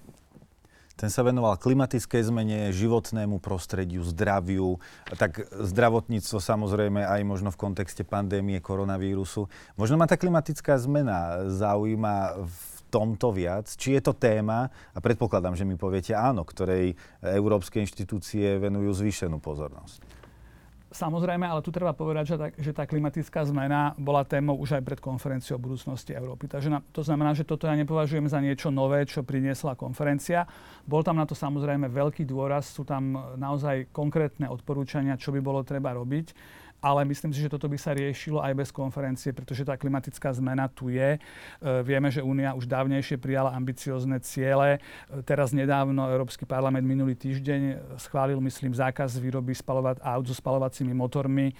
Ten 0.95 1.11
sa 1.11 1.27
venoval 1.27 1.59
klimatickej 1.59 2.31
zmene, 2.31 2.71
životnému 2.71 3.43
prostrediu, 3.43 3.99
zdraviu. 3.99 4.79
Tak 5.11 5.51
zdravotníctvo 5.51 6.39
samozrejme 6.39 7.03
aj 7.03 7.21
možno 7.27 7.51
v 7.51 7.59
kontexte 7.59 8.07
pandémie 8.07 8.63
koronavírusu. 8.63 9.51
Možno 9.75 9.99
ma 9.99 10.07
tá 10.07 10.15
klimatická 10.15 10.79
zmena 10.79 11.51
zaujíma 11.51 12.47
v 12.47 12.59
tomto 12.87 13.35
viac? 13.35 13.67
Či 13.75 13.99
je 13.99 14.01
to 14.07 14.15
téma, 14.15 14.71
a 14.95 14.99
predpokladám, 15.03 15.59
že 15.59 15.67
mi 15.67 15.75
poviete 15.75 16.15
áno, 16.15 16.47
ktorej 16.47 16.95
európske 17.19 17.83
inštitúcie 17.83 18.55
venujú 18.55 18.95
zvýšenú 18.95 19.43
pozornosť. 19.43 20.24
Samozrejme, 20.95 21.43
ale 21.43 21.59
tu 21.59 21.75
treba 21.75 21.91
povedať, 21.91 22.23
že 22.23 22.35
tá, 22.39 22.47
že 22.55 22.71
tá 22.71 22.83
klimatická 22.87 23.43
zmena 23.43 23.91
bola 23.99 24.23
témou 24.23 24.55
už 24.55 24.79
aj 24.79 24.83
pred 24.87 24.99
konferenciou 25.03 25.59
o 25.59 25.65
budúcnosti 25.67 26.15
Európy. 26.15 26.47
Takže 26.47 26.71
na, 26.71 26.79
to 26.95 27.03
znamená, 27.03 27.35
že 27.35 27.43
toto 27.43 27.67
ja 27.67 27.75
nepovažujem 27.75 28.31
za 28.31 28.39
niečo 28.39 28.71
nové, 28.71 29.03
čo 29.03 29.19
priniesla 29.19 29.75
konferencia. 29.75 30.47
Bol 30.87 31.03
tam 31.03 31.19
na 31.19 31.27
to 31.27 31.35
samozrejme 31.35 31.91
veľký 31.91 32.23
dôraz, 32.23 32.71
sú 32.71 32.87
tam 32.87 33.35
naozaj 33.35 33.91
konkrétne 33.91 34.47
odporúčania, 34.47 35.19
čo 35.19 35.35
by 35.35 35.43
bolo 35.43 35.67
treba 35.67 35.91
robiť 35.91 36.31
ale 36.85 37.01
myslím 37.09 37.33
si, 37.33 37.41
že 37.41 37.49
toto 37.49 37.65
by 37.65 37.81
sa 37.81 37.97
riešilo 37.97 38.45
aj 38.45 38.53
bez 38.53 38.69
konferencie, 38.69 39.33
pretože 39.33 39.65
tá 39.65 39.73
klimatická 39.73 40.29
zmena 40.37 40.69
tu 40.69 40.93
je. 40.93 41.17
E, 41.17 41.19
vieme, 41.81 42.13
že 42.13 42.21
Únia 42.21 42.53
už 42.53 42.69
dávnejšie 42.69 43.17
prijala 43.17 43.49
ambiciozne 43.57 44.21
ciele. 44.21 44.77
E, 44.77 44.79
teraz 45.25 45.49
nedávno 45.49 46.05
Európsky 46.05 46.45
parlament 46.45 46.85
minulý 46.85 47.17
týždeň 47.17 47.97
schválil, 47.97 48.37
myslím, 48.37 48.77
zákaz 48.77 49.17
výroby 49.17 49.57
spalovať 49.57 49.97
aut 50.05 50.29
so 50.29 50.37
spalovacími 50.37 50.93
motormi 50.93 51.49
e, 51.49 51.53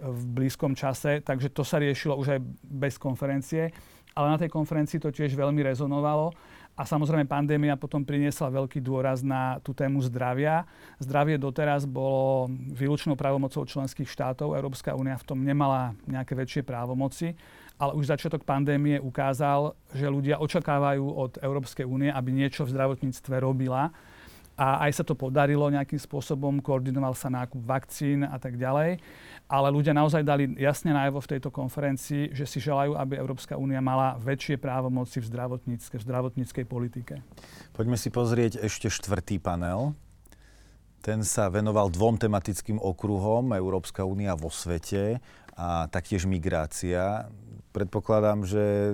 v 0.00 0.22
blízkom 0.32 0.72
čase, 0.72 1.20
takže 1.20 1.52
to 1.52 1.60
sa 1.60 1.76
riešilo 1.76 2.16
už 2.16 2.40
aj 2.40 2.40
bez 2.64 2.96
konferencie. 2.96 3.68
Ale 4.16 4.32
na 4.32 4.40
tej 4.40 4.48
konferencii 4.48 4.98
to 4.98 5.12
tiež 5.12 5.36
veľmi 5.36 5.60
rezonovalo. 5.60 6.32
A 6.78 6.88
samozrejme 6.88 7.28
pandémia 7.28 7.76
potom 7.76 8.00
priniesla 8.00 8.48
veľký 8.48 8.80
dôraz 8.80 9.20
na 9.20 9.60
tú 9.60 9.76
tému 9.76 10.00
zdravia. 10.00 10.64
Zdravie 10.96 11.36
doteraz 11.36 11.84
bolo 11.84 12.48
výlučnou 12.72 13.20
právomocou 13.20 13.68
členských 13.68 14.08
štátov. 14.08 14.56
Európska 14.56 14.96
únia 14.96 15.20
v 15.20 15.26
tom 15.28 15.44
nemala 15.44 15.92
nejaké 16.08 16.32
väčšie 16.32 16.62
právomoci, 16.64 17.36
ale 17.76 17.92
už 17.96 18.08
začiatok 18.08 18.48
pandémie 18.48 18.96
ukázal, 18.96 19.76
že 19.92 20.08
ľudia 20.08 20.40
očakávajú 20.40 21.04
od 21.04 21.32
Európskej 21.44 21.84
únie, 21.84 22.08
aby 22.08 22.32
niečo 22.32 22.64
v 22.64 22.72
zdravotníctve 22.72 23.34
robila 23.40 23.92
a 24.60 24.84
aj 24.84 25.00
sa 25.00 25.04
to 25.08 25.16
podarilo 25.16 25.72
nejakým 25.72 25.96
spôsobom, 25.96 26.60
koordinoval 26.60 27.16
sa 27.16 27.32
nákup 27.32 27.64
vakcín 27.64 28.28
a 28.28 28.36
tak 28.36 28.60
ďalej. 28.60 29.00
Ale 29.48 29.68
ľudia 29.72 29.96
naozaj 29.96 30.20
dali 30.20 30.52
jasne 30.60 30.92
najavo 30.92 31.24
v 31.24 31.30
tejto 31.32 31.48
konferencii, 31.48 32.36
že 32.36 32.44
si 32.44 32.60
želajú, 32.60 32.92
aby 32.92 33.16
Európska 33.16 33.56
únia 33.56 33.80
mala 33.80 34.20
väčšie 34.20 34.60
právomoci 34.60 35.24
v, 35.24 35.26
zdravotnícke, 35.32 35.96
v 35.96 36.04
zdravotníckej 36.04 36.64
politike. 36.68 37.24
Poďme 37.72 37.96
si 37.96 38.12
pozrieť 38.12 38.60
ešte 38.60 38.92
štvrtý 38.92 39.40
panel. 39.40 39.96
Ten 41.00 41.24
sa 41.24 41.48
venoval 41.48 41.88
dvom 41.88 42.20
tematickým 42.20 42.76
okruhom, 42.76 43.56
Európska 43.56 44.04
únia 44.04 44.36
vo 44.36 44.52
svete 44.52 45.24
a 45.56 45.88
taktiež 45.88 46.28
migrácia. 46.28 47.32
Predpokladám, 47.72 48.44
že 48.44 48.92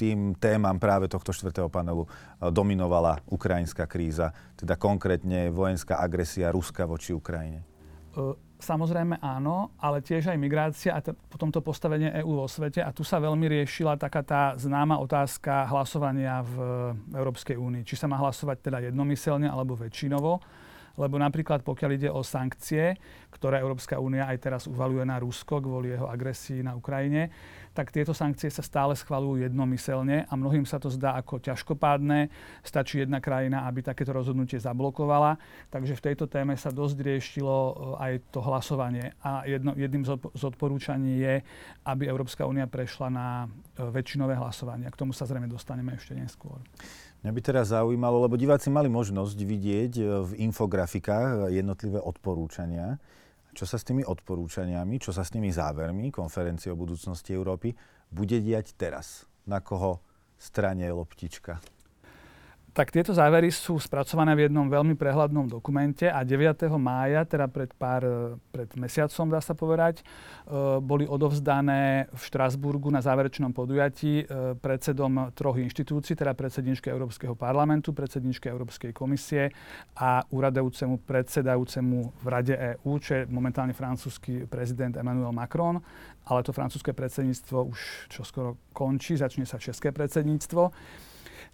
tým 0.00 0.32
témam 0.40 0.80
práve 0.80 1.12
tohto 1.12 1.36
štvrtého 1.36 1.68
panelu 1.68 2.08
e, 2.08 2.48
dominovala 2.48 3.20
ukrajinská 3.28 3.84
kríza, 3.84 4.32
teda 4.56 4.80
konkrétne 4.80 5.52
vojenská 5.52 6.00
agresia 6.00 6.48
Ruska 6.48 6.88
voči 6.88 7.12
Ukrajine? 7.12 7.60
E, 7.60 8.32
samozrejme 8.56 9.20
áno, 9.20 9.76
ale 9.76 10.00
tiež 10.00 10.32
aj 10.32 10.38
migrácia 10.40 10.96
a 10.96 11.04
t- 11.04 11.12
potom 11.28 11.52
to 11.52 11.60
postavenie 11.60 12.08
EÚ 12.24 12.40
vo 12.40 12.48
svete. 12.48 12.80
A 12.80 12.96
tu 12.96 13.04
sa 13.04 13.20
veľmi 13.20 13.44
riešila 13.44 14.00
taká 14.00 14.24
tá 14.24 14.42
známa 14.56 14.96
otázka 15.04 15.68
hlasovania 15.68 16.40
v 16.40 16.56
Európskej 17.12 17.60
únii. 17.60 17.84
Či 17.84 18.00
sa 18.00 18.08
má 18.08 18.16
hlasovať 18.16 18.56
teda 18.64 18.78
jednomyselne 18.88 19.52
alebo 19.52 19.76
väčšinovo 19.76 20.40
lebo 21.00 21.16
napríklad 21.16 21.64
pokiaľ 21.64 21.90
ide 21.96 22.10
o 22.12 22.20
sankcie, 22.20 23.00
ktoré 23.32 23.64
Európska 23.64 23.96
únia 23.96 24.28
aj 24.28 24.38
teraz 24.38 24.62
uvaluje 24.68 25.08
na 25.08 25.16
Rusko 25.16 25.64
kvôli 25.64 25.96
jeho 25.96 26.04
agresii 26.04 26.60
na 26.60 26.76
Ukrajine, 26.76 27.32
tak 27.70 27.94
tieto 27.94 28.10
sankcie 28.10 28.50
sa 28.50 28.60
stále 28.66 28.98
schvalujú 28.98 29.46
jednomyselne 29.46 30.26
a 30.26 30.32
mnohým 30.34 30.66
sa 30.66 30.82
to 30.82 30.90
zdá 30.90 31.14
ako 31.16 31.38
ťažkopádne. 31.38 32.28
Stačí 32.66 33.00
jedna 33.00 33.22
krajina, 33.22 33.64
aby 33.70 33.80
takéto 33.80 34.10
rozhodnutie 34.10 34.58
zablokovala. 34.58 35.38
Takže 35.70 35.94
v 35.94 36.04
tejto 36.10 36.26
téme 36.26 36.58
sa 36.58 36.74
dosť 36.74 36.98
riešilo 36.98 37.56
e, 37.56 37.72
aj 38.02 38.12
to 38.34 38.42
hlasovanie. 38.42 39.14
A 39.22 39.46
jedno, 39.46 39.78
jedným 39.78 40.02
z 40.34 40.42
odporúčaní 40.42 41.22
je, 41.22 41.34
aby 41.86 42.10
Európska 42.10 42.42
únia 42.42 42.66
prešla 42.66 43.08
na 43.08 43.28
e, 43.46 43.86
väčšinové 43.86 44.34
hlasovanie. 44.34 44.90
K 44.90 45.00
tomu 45.00 45.14
sa 45.14 45.24
zrejme 45.30 45.46
dostaneme 45.46 45.94
ešte 45.94 46.18
neskôr. 46.18 46.58
Mňa 47.20 47.32
by 47.36 47.40
teraz 47.44 47.68
zaujímalo, 47.76 48.24
lebo 48.24 48.40
diváci 48.40 48.72
mali 48.72 48.88
možnosť 48.88 49.36
vidieť 49.36 49.92
e, 50.00 50.04
v 50.24 50.32
infografikách 50.48 51.52
jednotlivé 51.52 52.00
odporúčania. 52.00 52.96
Čo 53.52 53.68
sa 53.68 53.76
s 53.76 53.84
tými 53.84 54.00
odporúčaniami, 54.08 54.96
čo 54.96 55.12
sa 55.12 55.20
s 55.20 55.28
tými 55.28 55.52
závermi 55.52 56.08
konferencie 56.08 56.72
o 56.72 56.80
budúcnosti 56.80 57.36
Európy 57.36 57.76
bude 58.08 58.40
diať 58.40 58.72
teraz? 58.72 59.28
Na 59.44 59.60
koho 59.60 60.00
strane 60.40 60.88
loptička? 60.88 61.60
Tak 62.70 62.94
tieto 62.94 63.10
závery 63.10 63.50
sú 63.50 63.82
spracované 63.82 64.30
v 64.38 64.46
jednom 64.46 64.70
veľmi 64.70 64.94
prehľadnom 64.94 65.50
dokumente 65.50 66.06
a 66.06 66.22
9. 66.22 66.70
mája, 66.78 67.26
teda 67.26 67.50
pred 67.50 67.74
pár, 67.74 68.06
pred 68.54 68.70
mesiacom 68.78 69.26
dá 69.26 69.42
sa 69.42 69.58
povedať, 69.58 69.98
e, 69.98 70.02
boli 70.78 71.02
odovzdané 71.02 72.06
v 72.14 72.22
Štrasburgu 72.22 72.94
na 72.94 73.02
záverečnom 73.02 73.50
podujatí 73.50 74.22
e, 74.22 74.54
predsedom 74.54 75.34
troch 75.34 75.58
inštitúcií, 75.58 76.14
teda 76.14 76.30
predsedničke 76.38 76.86
Európskeho 76.94 77.34
parlamentu, 77.34 77.90
predsedničke 77.90 78.46
Európskej 78.46 78.94
komisie 78.94 79.50
a 79.98 80.22
úradujúcemu 80.30 81.02
predsedajúcemu 81.02 82.22
v 82.22 82.26
Rade 82.30 82.54
EÚ, 82.54 83.02
čo 83.02 83.18
je 83.18 83.22
momentálne 83.26 83.74
francúzsky 83.74 84.46
prezident 84.46 84.94
Emmanuel 84.94 85.34
Macron, 85.34 85.82
ale 86.22 86.46
to 86.46 86.54
francúzske 86.54 86.94
predsedníctvo 86.94 87.66
už 87.66 88.06
čoskoro 88.14 88.54
končí, 88.70 89.18
začne 89.18 89.42
sa 89.42 89.58
české 89.58 89.90
predsedníctvo. 89.90 90.70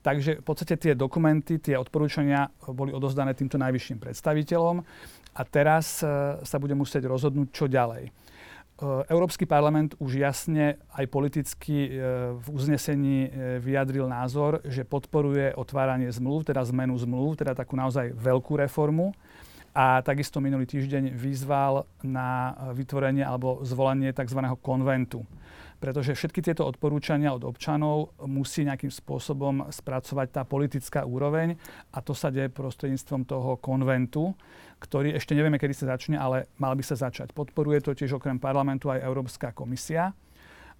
Takže 0.06 0.38
v 0.38 0.44
podstate 0.46 0.78
tie 0.78 0.94
dokumenty, 0.94 1.58
tie 1.58 1.74
odporúčania 1.74 2.46
boli 2.70 2.94
odozdané 2.94 3.34
týmto 3.34 3.58
najvyšším 3.58 3.98
predstaviteľom 3.98 4.78
a 5.34 5.42
teraz 5.42 5.98
e, 5.98 6.06
sa 6.46 6.56
bude 6.62 6.78
musieť 6.78 7.10
rozhodnúť, 7.10 7.50
čo 7.50 7.66
ďalej. 7.66 8.06
E, 8.06 8.10
Európsky 9.10 9.50
parlament 9.50 9.98
už 9.98 10.22
jasne 10.22 10.78
aj 10.94 11.10
politicky 11.10 11.98
v 12.38 12.46
uznesení 12.46 13.26
vyjadril 13.58 14.06
názor, 14.06 14.62
že 14.62 14.86
podporuje 14.86 15.58
otváranie 15.58 16.06
zmluv, 16.14 16.46
teda 16.46 16.62
zmenu 16.70 16.94
zmluv, 17.02 17.34
teda 17.34 17.58
takú 17.58 17.74
naozaj 17.74 18.14
veľkú 18.14 18.62
reformu. 18.62 19.10
A 19.74 20.06
takisto 20.06 20.38
minulý 20.38 20.70
týždeň 20.70 21.18
vyzval 21.18 21.84
na 22.06 22.54
vytvorenie 22.72 23.26
alebo 23.26 23.60
zvolanie 23.66 24.14
tzv. 24.14 24.40
konventu. 24.62 25.26
Pretože 25.76 26.16
všetky 26.16 26.40
tieto 26.40 26.64
odporúčania 26.64 27.32
od 27.32 27.44
občanov 27.44 28.16
musí 28.24 28.64
nejakým 28.64 28.88
spôsobom 28.88 29.68
spracovať 29.68 30.28
tá 30.32 30.42
politická 30.42 31.04
úroveň 31.04 31.56
a 31.92 32.00
to 32.00 32.16
sa 32.16 32.32
deje 32.32 32.48
prostredníctvom 32.48 33.28
toho 33.28 33.60
konventu, 33.60 34.32
ktorý 34.80 35.16
ešte 35.16 35.36
nevieme, 35.36 35.60
kedy 35.60 35.74
sa 35.76 35.96
začne, 35.96 36.16
ale 36.16 36.48
mal 36.56 36.72
by 36.76 36.84
sa 36.84 36.96
začať. 36.96 37.32
Podporuje 37.36 37.84
to 37.84 37.96
tiež 37.96 38.16
okrem 38.16 38.40
parlamentu 38.40 38.88
aj 38.88 39.04
Európska 39.04 39.52
komisia. 39.52 40.16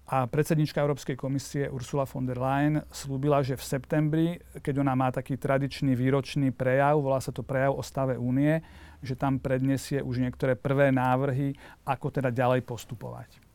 A 0.07 0.23
predsednička 0.23 0.79
Európskej 0.79 1.19
komisie 1.19 1.67
Ursula 1.67 2.07
von 2.07 2.23
der 2.23 2.39
Leyen 2.39 2.79
slúbila, 2.95 3.43
že 3.43 3.59
v 3.59 3.67
septembri, 3.67 4.27
keď 4.63 4.79
ona 4.79 4.95
má 4.95 5.11
taký 5.11 5.35
tradičný 5.35 5.99
výročný 5.99 6.55
prejav, 6.55 7.03
volá 7.03 7.19
sa 7.19 7.35
to 7.35 7.43
prejav 7.43 7.75
o 7.75 7.83
stave 7.83 8.15
únie, 8.15 8.63
že 9.03 9.19
tam 9.19 9.35
predniesie 9.35 9.99
už 9.99 10.23
niektoré 10.23 10.55
prvé 10.55 10.95
návrhy, 10.95 11.59
ako 11.83 12.07
teda 12.07 12.31
ďalej 12.31 12.63
postupovať. 12.63 13.46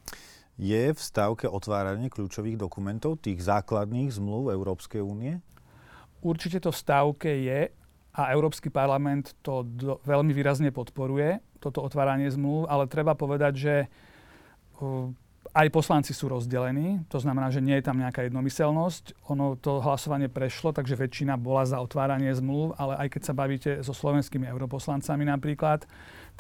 Je 0.61 0.93
v 0.93 1.01
stávke 1.01 1.49
otváranie 1.49 2.13
kľúčových 2.13 2.61
dokumentov, 2.61 3.25
tých 3.25 3.41
základných 3.41 4.13
zmluv 4.13 4.53
Európskej 4.53 5.01
únie? 5.01 5.41
Určite 6.21 6.63
to 6.63 6.71
v 6.71 6.81
stávke 6.81 7.31
je 7.43 7.73
a 8.13 8.23
Európsky 8.37 8.69
parlament 8.69 9.33
to 9.41 9.65
do, 9.65 9.97
veľmi 10.05 10.37
výrazne 10.37 10.69
podporuje, 10.69 11.41
toto 11.59 11.81
otváranie 11.81 12.29
zmluv, 12.29 12.69
ale 12.69 12.85
treba 12.85 13.17
povedať, 13.17 13.53
že 13.57 13.75
uh, 14.79 15.09
aj 15.53 15.69
poslanci 15.69 16.17
sú 16.17 16.33
rozdelení, 16.33 17.05
to 17.13 17.21
znamená, 17.21 17.53
že 17.53 17.61
nie 17.61 17.77
je 17.77 17.85
tam 17.85 18.01
nejaká 18.01 18.25
jednomyselnosť. 18.25 19.29
Ono 19.29 19.61
to 19.61 19.85
hlasovanie 19.85 20.33
prešlo, 20.33 20.73
takže 20.73 20.97
väčšina 20.97 21.37
bola 21.37 21.69
za 21.69 21.77
otváranie 21.77 22.33
zmluv, 22.33 22.73
ale 22.81 22.97
aj 22.97 23.09
keď 23.13 23.23
sa 23.23 23.37
bavíte 23.37 23.71
so 23.85 23.93
slovenskými 23.93 24.49
europoslancami 24.49 25.29
napríklad, 25.29 25.85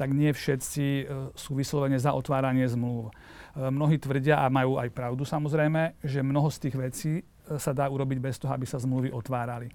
tak 0.00 0.08
nie 0.16 0.32
všetci 0.32 0.84
e, 0.84 1.04
sú 1.36 1.52
vyslovene 1.52 2.00
za 2.00 2.16
otváranie 2.16 2.64
zmluv. 2.64 3.12
E, 3.52 3.68
mnohí 3.68 4.00
tvrdia, 4.00 4.40
a 4.40 4.48
majú 4.48 4.80
aj 4.80 4.88
pravdu 4.88 5.28
samozrejme, 5.28 6.00
že 6.00 6.24
mnoho 6.24 6.48
z 6.48 6.58
tých 6.64 6.76
vecí 6.80 7.12
e, 7.20 7.22
sa 7.60 7.76
dá 7.76 7.92
urobiť 7.92 8.16
bez 8.16 8.40
toho, 8.40 8.56
aby 8.56 8.64
sa 8.64 8.80
zmluvy 8.80 9.12
otvárali. 9.12 9.68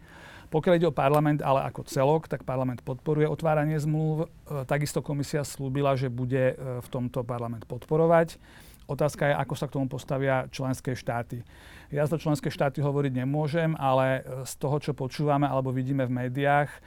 Pokiaľ 0.49 0.73
ide 0.81 0.89
o 0.89 0.95
parlament, 0.95 1.45
ale 1.45 1.61
ako 1.69 1.85
celok, 1.85 2.25
tak 2.25 2.41
parlament 2.47 2.81
podporuje 2.81 3.27
otváranie 3.27 3.75
zmluv. 3.83 4.31
Takisto 4.63 5.03
komisia 5.03 5.43
slúbila, 5.43 5.99
že 5.99 6.07
bude 6.07 6.55
v 6.55 6.87
tomto 6.87 7.27
parlament 7.27 7.67
podporovať. 7.67 8.39
Otázka 8.87 9.27
je, 9.27 9.35
ako 9.35 9.53
sa 9.59 9.67
k 9.67 9.75
tomu 9.75 9.91
postavia 9.91 10.47
členské 10.47 10.95
štáty. 10.95 11.43
Ja 11.91 12.07
za 12.07 12.15
členské 12.15 12.47
štáty 12.47 12.79
hovoriť 12.79 13.19
nemôžem, 13.19 13.75
ale 13.75 14.23
e, 14.23 14.47
z 14.47 14.53
toho, 14.55 14.79
čo 14.79 14.95
počúvame 14.95 15.43
alebo 15.43 15.75
vidíme 15.75 16.07
v 16.07 16.25
médiách, 16.25 16.71
e, 16.71 16.79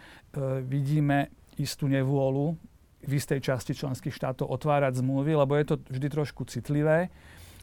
vidíme 0.65 1.29
istú 1.61 1.93
nevôľu 1.93 2.57
v 3.05 3.13
istej 3.17 3.45
časti 3.45 3.77
členských 3.77 4.17
štátov 4.17 4.49
otvárať 4.49 5.05
zmluvy, 5.05 5.37
lebo 5.37 5.53
je 5.61 5.65
to 5.73 5.77
vždy 5.93 6.09
trošku 6.09 6.49
citlivé. 6.49 7.13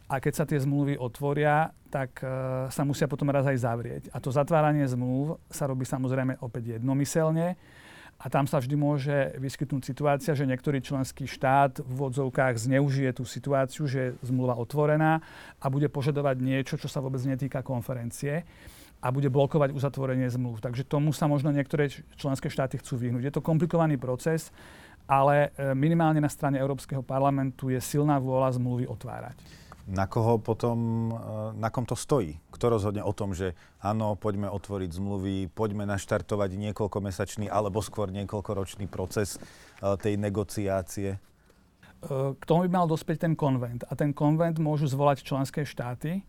A 0.07 0.23
keď 0.23 0.33
sa 0.33 0.45
tie 0.45 0.61
zmluvy 0.61 1.01
otvoria, 1.01 1.73
tak 1.89 2.21
e, 2.21 2.29
sa 2.69 2.85
musia 2.85 3.09
potom 3.09 3.33
raz 3.33 3.43
aj 3.49 3.57
zavrieť. 3.57 4.03
A 4.13 4.21
to 4.21 4.29
zatváranie 4.29 4.85
zmluv 4.85 5.41
sa 5.49 5.65
robí 5.65 5.83
samozrejme 5.83 6.37
opäť 6.45 6.77
jednomyselne 6.77 7.57
a 8.17 8.25
tam 8.33 8.49
sa 8.49 8.57
vždy 8.57 8.73
môže 8.73 9.37
vyskytnúť 9.37 9.83
situácia, 9.85 10.33
že 10.33 10.49
niektorý 10.49 10.81
členský 10.81 11.29
štát 11.29 11.85
v 11.85 11.93
vodzovkách 12.01 12.57
zneužije 12.57 13.13
tú 13.13 13.23
situáciu, 13.29 13.85
že 13.85 13.99
je 13.99 14.15
zmluva 14.25 14.57
otvorená 14.57 15.21
a 15.61 15.65
bude 15.69 15.85
požadovať 15.85 16.41
niečo, 16.41 16.81
čo 16.81 16.89
sa 16.89 16.97
vôbec 16.97 17.21
netýka 17.21 17.61
konferencie 17.61 18.41
a 18.97 19.13
bude 19.13 19.29
blokovať 19.29 19.69
uzatvorenie 19.69 20.25
zmluv. 20.33 20.57
Takže 20.57 20.81
tomu 20.81 21.13
sa 21.13 21.29
možno 21.29 21.53
niektoré 21.53 21.93
členské 22.17 22.49
štáty 22.49 22.81
chcú 22.81 22.97
vyhnúť. 22.97 23.29
Je 23.29 23.33
to 23.37 23.45
komplikovaný 23.45 24.01
proces, 24.01 24.49
ale 25.05 25.53
e, 25.53 25.77
minimálne 25.77 26.17
na 26.17 26.27
strane 26.27 26.57
Európskeho 26.57 27.05
parlamentu 27.05 27.69
je 27.69 27.77
silná 27.77 28.17
vôľa 28.17 28.57
zmluvy 28.57 28.89
otvárať. 28.89 29.37
Na 29.87 30.03
koho 30.03 30.35
potom, 30.35 31.09
e, 31.09 31.15
na 31.55 31.71
kom 31.71 31.87
to 31.87 31.95
stojí? 31.95 32.43
Kto 32.51 32.75
rozhodne 32.75 32.99
o 33.07 33.15
tom, 33.15 33.31
že 33.31 33.55
áno, 33.79 34.19
poďme 34.19 34.51
otvoriť 34.51 34.91
zmluvy, 34.91 35.47
poďme 35.47 35.87
naštartovať 35.87 36.59
niekoľkomesačný 36.59 37.47
alebo 37.47 37.79
skôr 37.79 38.11
niekoľkoročný 38.11 38.91
proces 38.91 39.39
e, 39.39 39.95
tej 39.95 40.19
negociácie? 40.19 41.15
E, 41.15 41.19
k 42.35 42.43
tomu 42.43 42.67
by 42.67 42.83
mal 42.83 42.87
dospieť 42.91 43.31
ten 43.31 43.33
konvent. 43.39 43.87
A 43.87 43.95
ten 43.95 44.11
konvent 44.11 44.59
môžu 44.59 44.91
zvolať 44.91 45.23
členské 45.23 45.63
štáty 45.63 46.19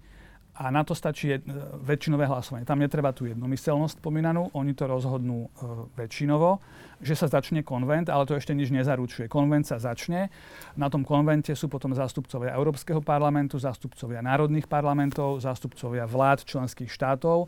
a 0.58 0.74
na 0.74 0.82
to 0.82 0.90
stačí 0.90 1.30
jed, 1.30 1.46
väčšinové 1.86 2.26
hlasovanie. 2.26 2.66
Tam 2.66 2.82
netreba 2.82 3.14
tú 3.14 3.30
jednomyselnosť 3.30 4.02
spomínanú, 4.02 4.50
oni 4.58 4.74
to 4.74 4.90
rozhodnú 4.90 5.46
e, 5.46 5.48
väčšinovo, 5.94 6.58
že 6.98 7.14
sa 7.14 7.30
začne 7.30 7.62
konvent, 7.62 8.10
ale 8.10 8.26
to 8.26 8.34
ešte 8.34 8.58
nič 8.58 8.74
nezaručuje. 8.74 9.30
Konvent 9.30 9.70
sa 9.70 9.78
začne, 9.78 10.34
na 10.74 10.90
tom 10.90 11.06
konvente 11.06 11.54
sú 11.54 11.70
potom 11.70 11.94
zástupcovia 11.94 12.58
Európskeho 12.58 12.98
parlamentu, 12.98 13.54
zástupcovia 13.54 14.18
národných 14.18 14.66
parlamentov, 14.66 15.38
zástupcovia 15.38 16.10
vlád 16.10 16.42
členských 16.42 16.90
štátov 16.90 17.46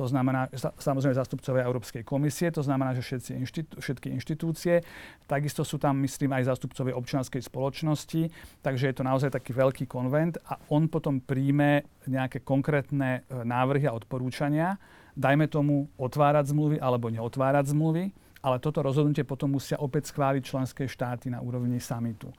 to 0.00 0.08
znamená 0.08 0.48
samozrejme 0.80 1.12
zástupcovia 1.12 1.68
Európskej 1.68 2.08
komisie, 2.08 2.48
to 2.48 2.64
znamená, 2.64 2.96
že 2.96 3.04
všetci 3.04 3.30
inštitú, 3.36 3.74
všetky 3.84 4.08
inštitúcie. 4.16 4.80
Takisto 5.28 5.60
sú 5.60 5.76
tam, 5.76 6.00
myslím, 6.00 6.40
aj 6.40 6.48
zástupcovia 6.48 6.96
občianskej 6.96 7.44
spoločnosti, 7.44 8.32
takže 8.64 8.88
je 8.88 8.94
to 8.96 9.04
naozaj 9.04 9.28
taký 9.28 9.52
veľký 9.52 9.84
konvent 9.84 10.40
a 10.48 10.56
on 10.72 10.88
potom 10.88 11.20
príjme 11.20 11.84
nejaké 12.08 12.40
konkrétne 12.40 13.28
e, 13.28 13.44
návrhy 13.44 13.84
a 13.84 13.92
odporúčania. 13.92 14.80
Dajme 15.12 15.52
tomu 15.52 15.92
otvárať 16.00 16.56
zmluvy 16.56 16.80
alebo 16.80 17.12
neotvárať 17.12 17.76
zmluvy, 17.76 18.08
ale 18.40 18.56
toto 18.56 18.80
rozhodnutie 18.80 19.28
potom 19.28 19.52
musia 19.52 19.76
opäť 19.76 20.16
schváliť 20.16 20.42
členské 20.48 20.88
štáty 20.88 21.28
na 21.28 21.44
úrovni 21.44 21.76
samitu 21.76 22.32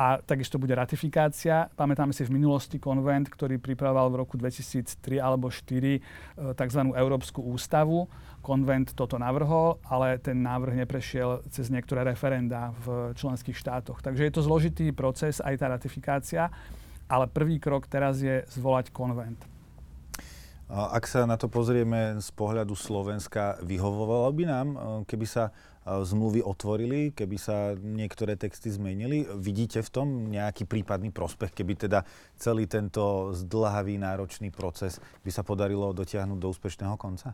a 0.00 0.16
takisto 0.24 0.56
bude 0.56 0.72
ratifikácia. 0.72 1.68
Pamätáme 1.76 2.16
si 2.16 2.24
v 2.24 2.32
minulosti 2.32 2.80
konvent, 2.80 3.28
ktorý 3.28 3.60
pripravoval 3.60 4.08
v 4.08 4.16
roku 4.24 4.40
2003 4.40 5.20
alebo 5.20 5.52
2004 5.52 5.76
e, 5.76 6.00
tzv. 6.56 6.80
Európsku 6.96 7.44
ústavu. 7.44 8.08
Konvent 8.40 8.96
toto 8.96 9.20
navrhol, 9.20 9.76
ale 9.84 10.16
ten 10.16 10.40
návrh 10.40 10.88
neprešiel 10.88 11.44
cez 11.52 11.68
niektoré 11.68 12.00
referenda 12.00 12.72
v 12.80 13.12
členských 13.12 13.52
štátoch. 13.52 14.00
Takže 14.00 14.24
je 14.24 14.32
to 14.32 14.40
zložitý 14.40 14.88
proces, 14.96 15.36
aj 15.44 15.60
tá 15.60 15.68
ratifikácia, 15.68 16.48
ale 17.04 17.28
prvý 17.28 17.60
krok 17.60 17.84
teraz 17.84 18.24
je 18.24 18.40
zvolať 18.56 18.96
konvent. 18.96 19.44
Ak 20.72 21.04
sa 21.10 21.28
na 21.28 21.36
to 21.36 21.52
pozrieme 21.52 22.16
z 22.22 22.30
pohľadu 22.32 22.72
Slovenska, 22.72 23.60
vyhovovalo 23.60 24.32
by 24.32 24.44
nám, 24.48 24.66
e, 24.72 24.76
keby 25.04 25.28
sa 25.28 25.52
zmluvy 25.86 26.44
otvorili, 26.44 27.10
keby 27.16 27.36
sa 27.40 27.72
niektoré 27.76 28.36
texty 28.36 28.68
zmenili. 28.68 29.24
Vidíte 29.36 29.80
v 29.80 29.90
tom 29.90 30.08
nejaký 30.28 30.68
prípadný 30.68 31.08
prospech, 31.08 31.56
keby 31.56 31.88
teda 31.88 32.04
celý 32.36 32.68
tento 32.68 33.32
zdlhavý, 33.32 33.96
náročný 33.96 34.52
proces 34.52 35.00
by 35.24 35.30
sa 35.32 35.40
podarilo 35.40 35.96
dotiahnuť 35.96 36.38
do 36.38 36.48
úspešného 36.52 36.96
konca? 37.00 37.32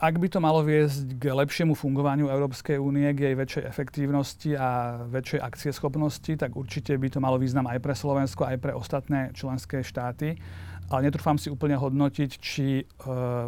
Ak 0.00 0.16
by 0.16 0.32
to 0.32 0.40
malo 0.40 0.64
viesť 0.64 1.20
k 1.20 1.28
lepšiemu 1.28 1.76
fungovaniu 1.76 2.32
Európskej 2.32 2.80
únie, 2.80 3.04
k 3.12 3.28
jej 3.28 3.34
väčšej 3.36 3.64
efektívnosti 3.68 4.56
a 4.56 5.04
väčšej 5.04 5.44
akcieschopnosti, 5.44 6.32
tak 6.40 6.56
určite 6.56 6.96
by 6.96 7.12
to 7.12 7.20
malo 7.20 7.36
význam 7.36 7.68
aj 7.68 7.76
pre 7.84 7.92
Slovensko, 7.92 8.48
aj 8.48 8.58
pre 8.64 8.72
ostatné 8.72 9.28
členské 9.36 9.84
štáty 9.84 10.40
ale 10.88 11.12
netrúfam 11.12 11.36
si 11.36 11.52
úplne 11.52 11.76
hodnotiť, 11.76 12.30
či 12.40 12.80
e, 12.80 12.84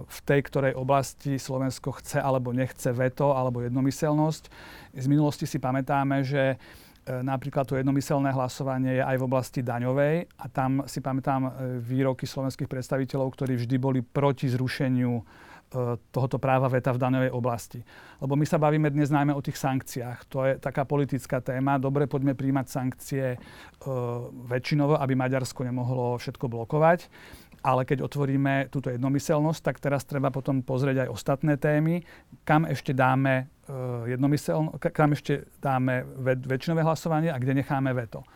v 0.05 0.19
tej 0.29 0.41
ktorej 0.45 0.77
oblasti 0.77 1.41
Slovensko 1.41 1.97
chce 1.97 2.21
alebo 2.21 2.53
nechce 2.53 2.93
veto 2.93 3.33
alebo 3.33 3.65
jednomyselnosť. 3.65 4.43
Z 4.93 5.07
minulosti 5.09 5.49
si 5.49 5.57
pamätáme, 5.57 6.21
že 6.21 6.43
e, 6.53 6.57
napríklad 7.09 7.65
to 7.65 7.81
jednomyselné 7.81 8.29
hlasovanie 8.37 9.01
je 9.01 9.05
aj 9.05 9.17
v 9.17 9.25
oblasti 9.25 9.65
daňovej 9.65 10.29
a 10.37 10.45
tam 10.53 10.85
si 10.85 11.01
pamätám 11.01 11.49
e, 11.49 11.51
výroky 11.81 12.29
slovenských 12.29 12.69
predstaviteľov, 12.69 13.33
ktorí 13.33 13.57
vždy 13.57 13.77
boli 13.81 14.01
proti 14.05 14.53
zrušeniu 14.53 15.25
tohoto 16.11 16.43
práva 16.43 16.67
veta 16.67 16.91
v 16.91 16.99
daňovej 16.99 17.31
oblasti. 17.31 17.81
Lebo 18.19 18.35
my 18.35 18.43
sa 18.43 18.59
bavíme 18.59 18.91
dnes 18.91 19.09
najmä 19.15 19.31
o 19.31 19.41
tých 19.43 19.55
sankciách. 19.55 20.19
To 20.35 20.43
je 20.43 20.53
taká 20.59 20.83
politická 20.83 21.39
téma. 21.39 21.79
Dobre, 21.79 22.11
poďme 22.11 22.35
príjmať 22.35 22.67
sankcie 22.67 23.25
e, 23.35 23.39
väčšinovo, 24.51 24.99
aby 24.99 25.15
Maďarsko 25.15 25.63
nemohlo 25.63 26.19
všetko 26.19 26.51
blokovať. 26.51 27.07
Ale 27.63 27.85
keď 27.87 28.03
otvoríme 28.03 28.73
túto 28.73 28.91
jednomyselnosť, 28.91 29.61
tak 29.63 29.77
teraz 29.79 30.03
treba 30.03 30.33
potom 30.35 30.65
pozrieť 30.65 31.07
aj 31.07 31.13
ostatné 31.13 31.55
témy, 31.61 32.03
kam 32.43 32.67
ešte 32.67 32.91
dáme 32.91 33.47
e, 33.71 34.19
kam 34.91 35.15
ešte 35.15 35.47
dáme 35.63 36.03
väčšinové 36.51 36.83
hlasovanie 36.83 37.31
a 37.31 37.39
kde 37.39 37.63
necháme 37.63 37.95
veto. 37.95 38.27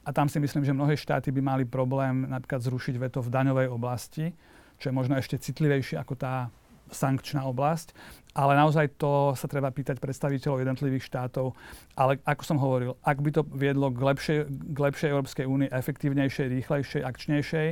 A 0.00 0.16
tam 0.16 0.32
si 0.32 0.40
myslím, 0.40 0.64
že 0.64 0.72
mnohé 0.72 0.96
štáty 0.96 1.28
by 1.30 1.44
mali 1.44 1.64
problém 1.68 2.24
napríklad 2.24 2.64
zrušiť 2.64 2.96
veto 2.96 3.20
v 3.20 3.30
daňovej 3.30 3.68
oblasti, 3.68 4.32
čo 4.80 4.88
je 4.88 4.96
možno 4.96 5.20
ešte 5.20 5.36
citlivejšie 5.36 6.00
ako 6.00 6.16
tá 6.16 6.48
sankčná 6.90 7.46
oblasť, 7.46 7.94
ale 8.34 8.54
naozaj 8.54 8.94
to 8.94 9.34
sa 9.34 9.50
treba 9.50 9.74
pýtať 9.74 9.98
predstaviteľov 9.98 10.62
jednotlivých 10.62 11.06
štátov. 11.06 11.54
Ale 11.98 12.22
ako 12.22 12.42
som 12.46 12.58
hovoril, 12.62 12.94
ak 13.02 13.18
by 13.18 13.30
to 13.34 13.42
viedlo 13.50 13.90
k 13.90 13.98
lepšej, 13.98 14.38
k 14.46 14.78
lepšej 14.78 15.08
Európskej 15.10 15.46
únii, 15.46 15.74
efektívnejšej, 15.74 16.46
rýchlejšej, 16.46 17.02
akčnejšej, 17.02 17.68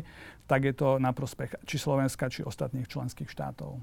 tak 0.51 0.61
je 0.65 0.75
to 0.75 0.99
na 0.99 1.15
prospech 1.15 1.63
či 1.63 1.77
Slovenska, 1.79 2.33
či 2.33 2.43
ostatných 2.43 2.91
členských 2.91 3.31
štátov. 3.31 3.79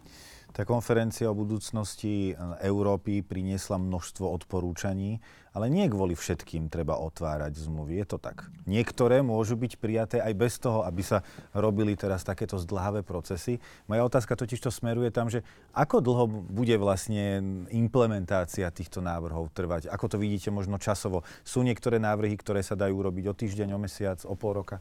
Tá 0.56 0.64
konferencia 0.64 1.28
o 1.28 1.36
budúcnosti 1.36 2.32
Európy 2.64 3.20
priniesla 3.20 3.76
množstvo 3.76 4.24
odporúčaní, 4.24 5.20
ale 5.52 5.68
nie 5.68 5.84
kvôli 5.92 6.16
všetkým 6.16 6.72
treba 6.72 6.96
otvárať 6.96 7.60
zmluvy. 7.60 8.00
Je 8.00 8.08
to 8.08 8.18
tak. 8.24 8.48
Niektoré 8.64 9.20
môžu 9.20 9.60
byť 9.60 9.76
prijaté 9.76 10.18
aj 10.24 10.32
bez 10.32 10.56
toho, 10.56 10.88
aby 10.88 11.04
sa 11.04 11.28
robili 11.52 12.00
teraz 12.00 12.24
takéto 12.24 12.56
zdlhavé 12.56 13.04
procesy. 13.04 13.60
Moja 13.92 14.08
otázka 14.08 14.40
totiž 14.40 14.64
to 14.64 14.72
smeruje 14.72 15.12
tam, 15.12 15.28
že 15.28 15.44
ako 15.76 16.00
dlho 16.00 16.26
bude 16.48 16.76
vlastne 16.80 17.44
implementácia 17.76 18.72
týchto 18.72 19.04
návrhov 19.04 19.52
trvať? 19.52 19.92
Ako 19.92 20.08
to 20.08 20.16
vidíte 20.16 20.56
možno 20.56 20.80
časovo? 20.80 21.28
Sú 21.44 21.68
niektoré 21.68 22.00
návrhy, 22.00 22.40
ktoré 22.40 22.64
sa 22.64 22.80
dajú 22.80 22.96
robiť 22.96 23.28
o 23.28 23.36
týždeň, 23.36 23.76
o 23.76 23.80
mesiac, 23.84 24.24
o 24.24 24.40
pol 24.40 24.64
roka? 24.64 24.80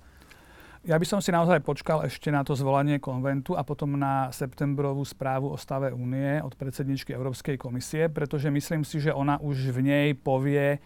Ja 0.84 1.00
by 1.00 1.06
som 1.08 1.24
si 1.24 1.32
naozaj 1.32 1.64
počkal 1.64 2.04
ešte 2.04 2.28
na 2.28 2.44
to 2.44 2.52
zvolanie 2.52 3.00
konventu 3.00 3.56
a 3.56 3.64
potom 3.64 3.96
na 3.96 4.28
septembrovú 4.28 5.00
správu 5.00 5.48
o 5.48 5.56
stave 5.56 5.88
únie 5.88 6.44
od 6.44 6.52
predsedničky 6.60 7.16
Európskej 7.16 7.56
komisie, 7.56 8.12
pretože 8.12 8.52
myslím 8.52 8.84
si, 8.84 9.00
že 9.00 9.08
ona 9.08 9.40
už 9.40 9.72
v 9.72 9.80
nej 9.80 10.08
povie 10.12 10.84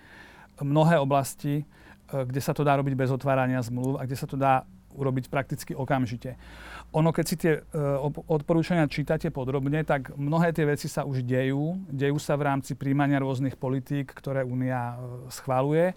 mnohé 0.63 1.03
oblasti, 1.03 1.67
e, 1.67 2.15
kde 2.15 2.39
sa 2.39 2.55
to 2.55 2.63
dá 2.63 2.79
robiť 2.79 2.95
bez 2.95 3.11
otvárania 3.11 3.59
zmluv 3.59 3.99
a 3.99 4.07
kde 4.07 4.15
sa 4.15 4.31
to 4.31 4.39
dá 4.39 4.63
urobiť 4.95 5.35
prakticky 5.35 5.75
okamžite. 5.75 6.39
Ono, 6.95 7.11
keď 7.11 7.25
si 7.27 7.37
tie 7.37 7.53
uh, 7.61 8.01
odporúčania 8.33 8.89
čítate 8.89 9.29
podrobne, 9.29 9.85
tak 9.85 10.17
mnohé 10.17 10.57
tie 10.57 10.65
veci 10.65 10.89
sa 10.89 11.05
už 11.05 11.21
dejú. 11.23 11.77
Dejú 11.93 12.17
sa 12.17 12.35
v 12.41 12.49
rámci 12.49 12.73
príjmania 12.73 13.21
rôznych 13.21 13.61
politík, 13.61 14.09
ktoré 14.17 14.43
Únia 14.49 14.97
uh, 14.97 15.29
schvaluje 15.29 15.93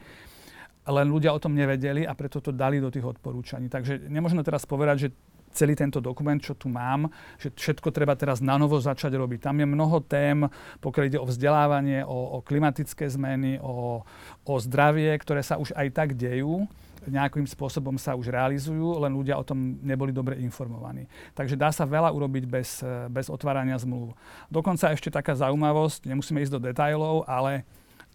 len 0.92 1.08
ľudia 1.08 1.32
o 1.32 1.40
tom 1.40 1.56
nevedeli 1.56 2.04
a 2.04 2.14
preto 2.14 2.44
to 2.44 2.52
dali 2.52 2.84
do 2.84 2.92
tých 2.92 3.08
odporúčaní. 3.08 3.72
Takže 3.72 4.12
nemôžeme 4.12 4.44
teraz 4.44 4.68
povedať, 4.68 5.08
že 5.08 5.10
celý 5.52 5.76
tento 5.76 6.00
dokument, 6.00 6.40
čo 6.40 6.56
tu 6.56 6.72
mám, 6.72 7.12
že 7.36 7.52
všetko 7.52 7.92
treba 7.92 8.16
teraz 8.16 8.40
na 8.40 8.56
novo 8.56 8.80
začať 8.80 9.12
robiť. 9.20 9.52
Tam 9.52 9.60
je 9.60 9.68
mnoho 9.68 10.00
tém, 10.00 10.48
pokiaľ 10.80 11.04
ide 11.08 11.20
o 11.20 11.28
vzdelávanie, 11.28 12.08
o, 12.08 12.40
o 12.40 12.44
klimatické 12.44 13.08
zmeny, 13.12 13.60
o, 13.60 14.04
o 14.48 14.54
zdravie, 14.64 15.12
ktoré 15.20 15.44
sa 15.44 15.60
už 15.60 15.76
aj 15.76 15.88
tak 15.92 16.10
dejú 16.16 16.68
nejakým 17.10 17.50
spôsobom 17.50 17.98
sa 17.98 18.14
už 18.14 18.30
realizujú, 18.30 19.02
len 19.02 19.10
ľudia 19.18 19.34
o 19.34 19.42
tom 19.42 19.82
neboli 19.82 20.14
dobre 20.14 20.38
informovaní. 20.38 21.10
Takže 21.34 21.58
dá 21.58 21.74
sa 21.74 21.88
veľa 21.88 22.14
urobiť 22.14 22.44
bez, 22.46 22.86
bez 23.10 23.26
otvárania 23.26 23.74
zmluv. 23.82 24.14
Dokonca 24.54 24.94
ešte 24.94 25.10
taká 25.10 25.34
zaujímavosť, 25.34 26.06
nemusíme 26.06 26.46
ísť 26.46 26.54
do 26.54 26.62
detajlov, 26.62 27.26
ale 27.26 27.66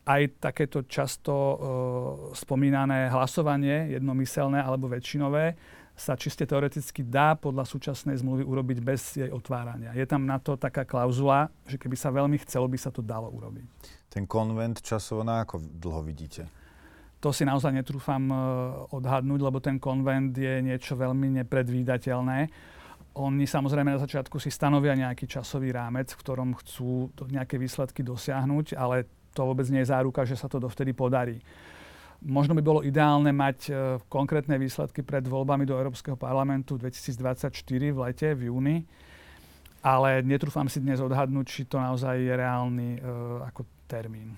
aj 0.06 0.38
takéto 0.38 0.86
často 0.86 1.34
uh, 1.34 1.56
spomínané 2.30 3.10
hlasovanie, 3.10 3.90
jednomyselné 3.98 4.62
alebo 4.62 4.86
väčšinové, 4.86 5.58
sa 5.96 6.12
čiste 6.12 6.44
teoreticky 6.44 7.02
dá 7.02 7.34
podľa 7.34 7.64
súčasnej 7.64 8.20
zmluvy 8.20 8.44
urobiť 8.44 8.78
bez 8.84 9.16
jej 9.16 9.32
otvárania. 9.32 9.96
Je 9.96 10.04
tam 10.04 10.28
na 10.28 10.36
to 10.36 10.54
taká 10.54 10.84
klauzula, 10.84 11.48
že 11.64 11.80
keby 11.80 11.96
sa 11.96 12.12
veľmi 12.12 12.36
chcelo, 12.44 12.68
by 12.68 12.78
sa 12.78 12.92
to 12.92 13.00
dalo 13.00 13.32
urobiť. 13.32 13.64
Ten 14.12 14.28
konvent 14.28 14.84
časovo 14.84 15.24
na 15.24 15.42
ako 15.42 15.58
dlho 15.58 16.04
vidíte? 16.04 16.46
To 17.24 17.32
si 17.32 17.48
naozaj 17.48 17.72
netrúfam 17.72 18.22
uh, 18.28 18.38
odhadnúť, 18.92 19.40
lebo 19.40 19.58
ten 19.58 19.80
konvent 19.80 20.36
je 20.36 20.60
niečo 20.60 20.94
veľmi 20.94 21.42
nepredvídateľné. 21.42 22.38
Oni 23.16 23.48
samozrejme 23.48 23.96
na 23.96 24.00
začiatku 24.04 24.36
si 24.36 24.52
stanovia 24.52 24.92
nejaký 24.92 25.24
časový 25.24 25.72
rámec, 25.72 26.12
v 26.12 26.20
ktorom 26.20 26.52
chcú 26.60 27.08
nejaké 27.32 27.56
výsledky 27.56 28.04
dosiahnuť, 28.04 28.76
ale 28.76 29.08
to 29.36 29.44
vôbec 29.44 29.68
nie 29.68 29.84
je 29.84 29.92
záruka, 29.92 30.24
že 30.24 30.40
sa 30.40 30.48
to 30.48 30.56
dovtedy 30.56 30.96
podarí. 30.96 31.44
Možno 32.24 32.56
by 32.56 32.62
bolo 32.64 32.80
ideálne 32.80 33.28
mať 33.28 33.58
e, 33.68 33.72
konkrétne 34.08 34.56
výsledky 34.56 35.04
pred 35.04 35.28
voľbami 35.28 35.68
do 35.68 35.76
Európskeho 35.76 36.16
parlamentu 36.16 36.80
2024 36.80 37.52
v 37.92 37.98
lete, 38.00 38.32
v 38.32 38.48
júni, 38.48 38.76
ale 39.84 40.24
netrúfam 40.24 40.64
si 40.64 40.80
dnes 40.80 41.04
odhadnúť, 41.04 41.44
či 41.44 41.62
to 41.68 41.76
naozaj 41.76 42.16
je 42.16 42.32
reálny 42.32 42.88
e, 42.96 43.00
ako 43.44 43.68
termín. 43.84 44.32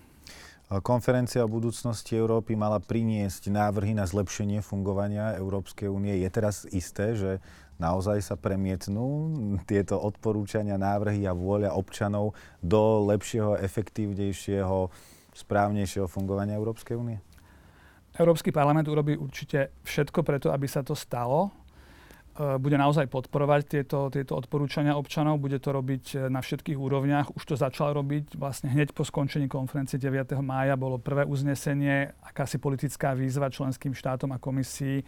Konferencia 0.68 1.40
o 1.40 1.48
budúcnosti 1.48 2.12
Európy 2.12 2.52
mala 2.52 2.76
priniesť 2.76 3.48
návrhy 3.48 3.96
na 3.96 4.04
zlepšenie 4.04 4.60
fungovania 4.60 5.32
Európskej 5.40 5.88
únie. 5.88 6.20
Je 6.20 6.28
teraz 6.28 6.68
isté, 6.68 7.16
že 7.16 7.40
naozaj 7.78 8.18
sa 8.20 8.34
premietnú 8.34 9.34
tieto 9.64 9.96
odporúčania, 9.96 10.76
návrhy 10.76 11.24
a 11.24 11.32
vôľa 11.32 11.74
občanov 11.74 12.34
do 12.58 13.06
lepšieho, 13.06 13.56
efektívnejšieho, 13.62 14.90
správnejšieho 15.32 16.10
fungovania 16.10 16.58
Európskej 16.58 16.98
únie? 16.98 17.18
Európsky 18.18 18.50
parlament 18.50 18.90
urobí 18.90 19.14
určite 19.14 19.70
všetko 19.86 20.26
preto, 20.26 20.50
aby 20.50 20.66
sa 20.66 20.82
to 20.82 20.98
stalo. 20.98 21.54
E, 22.34 22.58
bude 22.58 22.74
naozaj 22.74 23.06
podporovať 23.06 23.62
tieto, 23.70 24.10
tieto 24.10 24.34
odporúčania 24.34 24.98
občanov, 24.98 25.38
bude 25.38 25.62
to 25.62 25.70
robiť 25.70 26.04
e, 26.14 26.16
na 26.26 26.42
všetkých 26.42 26.74
úrovniach. 26.74 27.30
Už 27.38 27.46
to 27.46 27.54
začal 27.54 27.94
robiť 27.94 28.34
vlastne 28.34 28.74
hneď 28.74 28.90
po 28.90 29.06
skončení 29.06 29.46
konferencie 29.46 30.02
9. 30.02 30.34
mája 30.42 30.74
bolo 30.74 30.98
prvé 30.98 31.22
uznesenie, 31.22 32.10
akási 32.26 32.58
politická 32.58 33.14
výzva 33.14 33.54
členským 33.54 33.94
štátom 33.94 34.34
a 34.34 34.42
komisii 34.42 35.06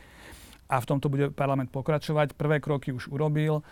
a 0.70 0.78
v 0.78 0.86
tomto 0.86 1.10
bude 1.10 1.34
parlament 1.34 1.74
pokračovať. 1.74 2.38
Prvé 2.38 2.62
kroky 2.62 2.94
už 2.94 3.10
urobil. 3.10 3.58
E, 3.58 3.62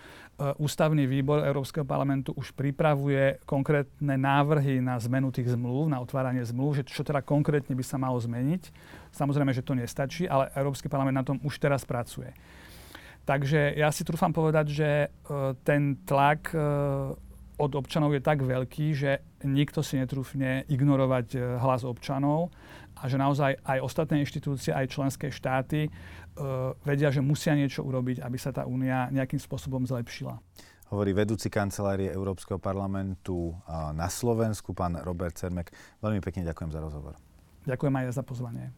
ústavný 0.59 1.07
výbor 1.07 1.47
Európskeho 1.47 1.87
parlamentu 1.87 2.35
už 2.35 2.51
pripravuje 2.59 3.39
konkrétne 3.47 4.19
návrhy 4.19 4.83
na 4.83 4.99
zmenu 4.99 5.31
tých 5.31 5.55
zmluv, 5.55 5.87
na 5.87 6.03
otváranie 6.03 6.43
zmluv, 6.43 6.83
že 6.83 6.91
čo 6.91 7.07
teda 7.07 7.23
konkrétne 7.23 7.79
by 7.79 7.85
sa 7.87 8.03
malo 8.03 8.19
zmeniť. 8.19 8.75
Samozrejme, 9.15 9.55
že 9.55 9.63
to 9.63 9.79
nestačí, 9.79 10.27
ale 10.27 10.51
Európsky 10.59 10.91
parlament 10.91 11.23
na 11.23 11.27
tom 11.27 11.39
už 11.47 11.63
teraz 11.63 11.87
pracuje. 11.87 12.35
Takže 13.23 13.77
ja 13.79 13.95
si 13.95 14.03
trúfam 14.03 14.35
povedať, 14.35 14.67
že 14.75 14.89
e, 14.91 15.09
ten 15.63 16.03
tlak 16.03 16.51
e, 16.51 16.59
od 17.59 17.75
občanov 17.75 18.15
je 18.15 18.23
tak 18.23 18.41
veľký, 18.47 18.87
že 18.95 19.21
nikto 19.43 19.83
si 19.83 19.99
netrúfne 19.99 20.65
ignorovať 20.71 21.59
hlas 21.59 21.83
občanov 21.83 22.55
a 22.99 23.11
že 23.11 23.19
naozaj 23.19 23.59
aj 23.63 23.79
ostatné 23.83 24.23
inštitúcie, 24.23 24.71
aj 24.75 24.91
členské 24.91 25.31
štáty 25.31 25.91
uh, 25.91 26.75
vedia, 26.83 27.11
že 27.11 27.23
musia 27.23 27.55
niečo 27.55 27.83
urobiť, 27.83 28.23
aby 28.23 28.39
sa 28.39 28.55
tá 28.55 28.67
únia 28.67 29.11
nejakým 29.11 29.39
spôsobom 29.39 29.83
zlepšila. 29.87 30.39
Hovorí 30.89 31.13
vedúci 31.13 31.53
kancelárie 31.53 32.09
Európskeho 32.09 32.57
parlamentu 32.57 33.53
na 33.93 34.09
Slovensku, 34.09 34.73
pán 34.73 34.97
Robert 35.05 35.37
Cermek. 35.37 35.69
Veľmi 36.01 36.25
pekne 36.25 36.49
ďakujem 36.49 36.73
za 36.73 36.81
rozhovor. 36.81 37.13
Ďakujem 37.69 37.93
aj 37.93 38.05
za 38.17 38.25
pozvanie. 38.25 38.73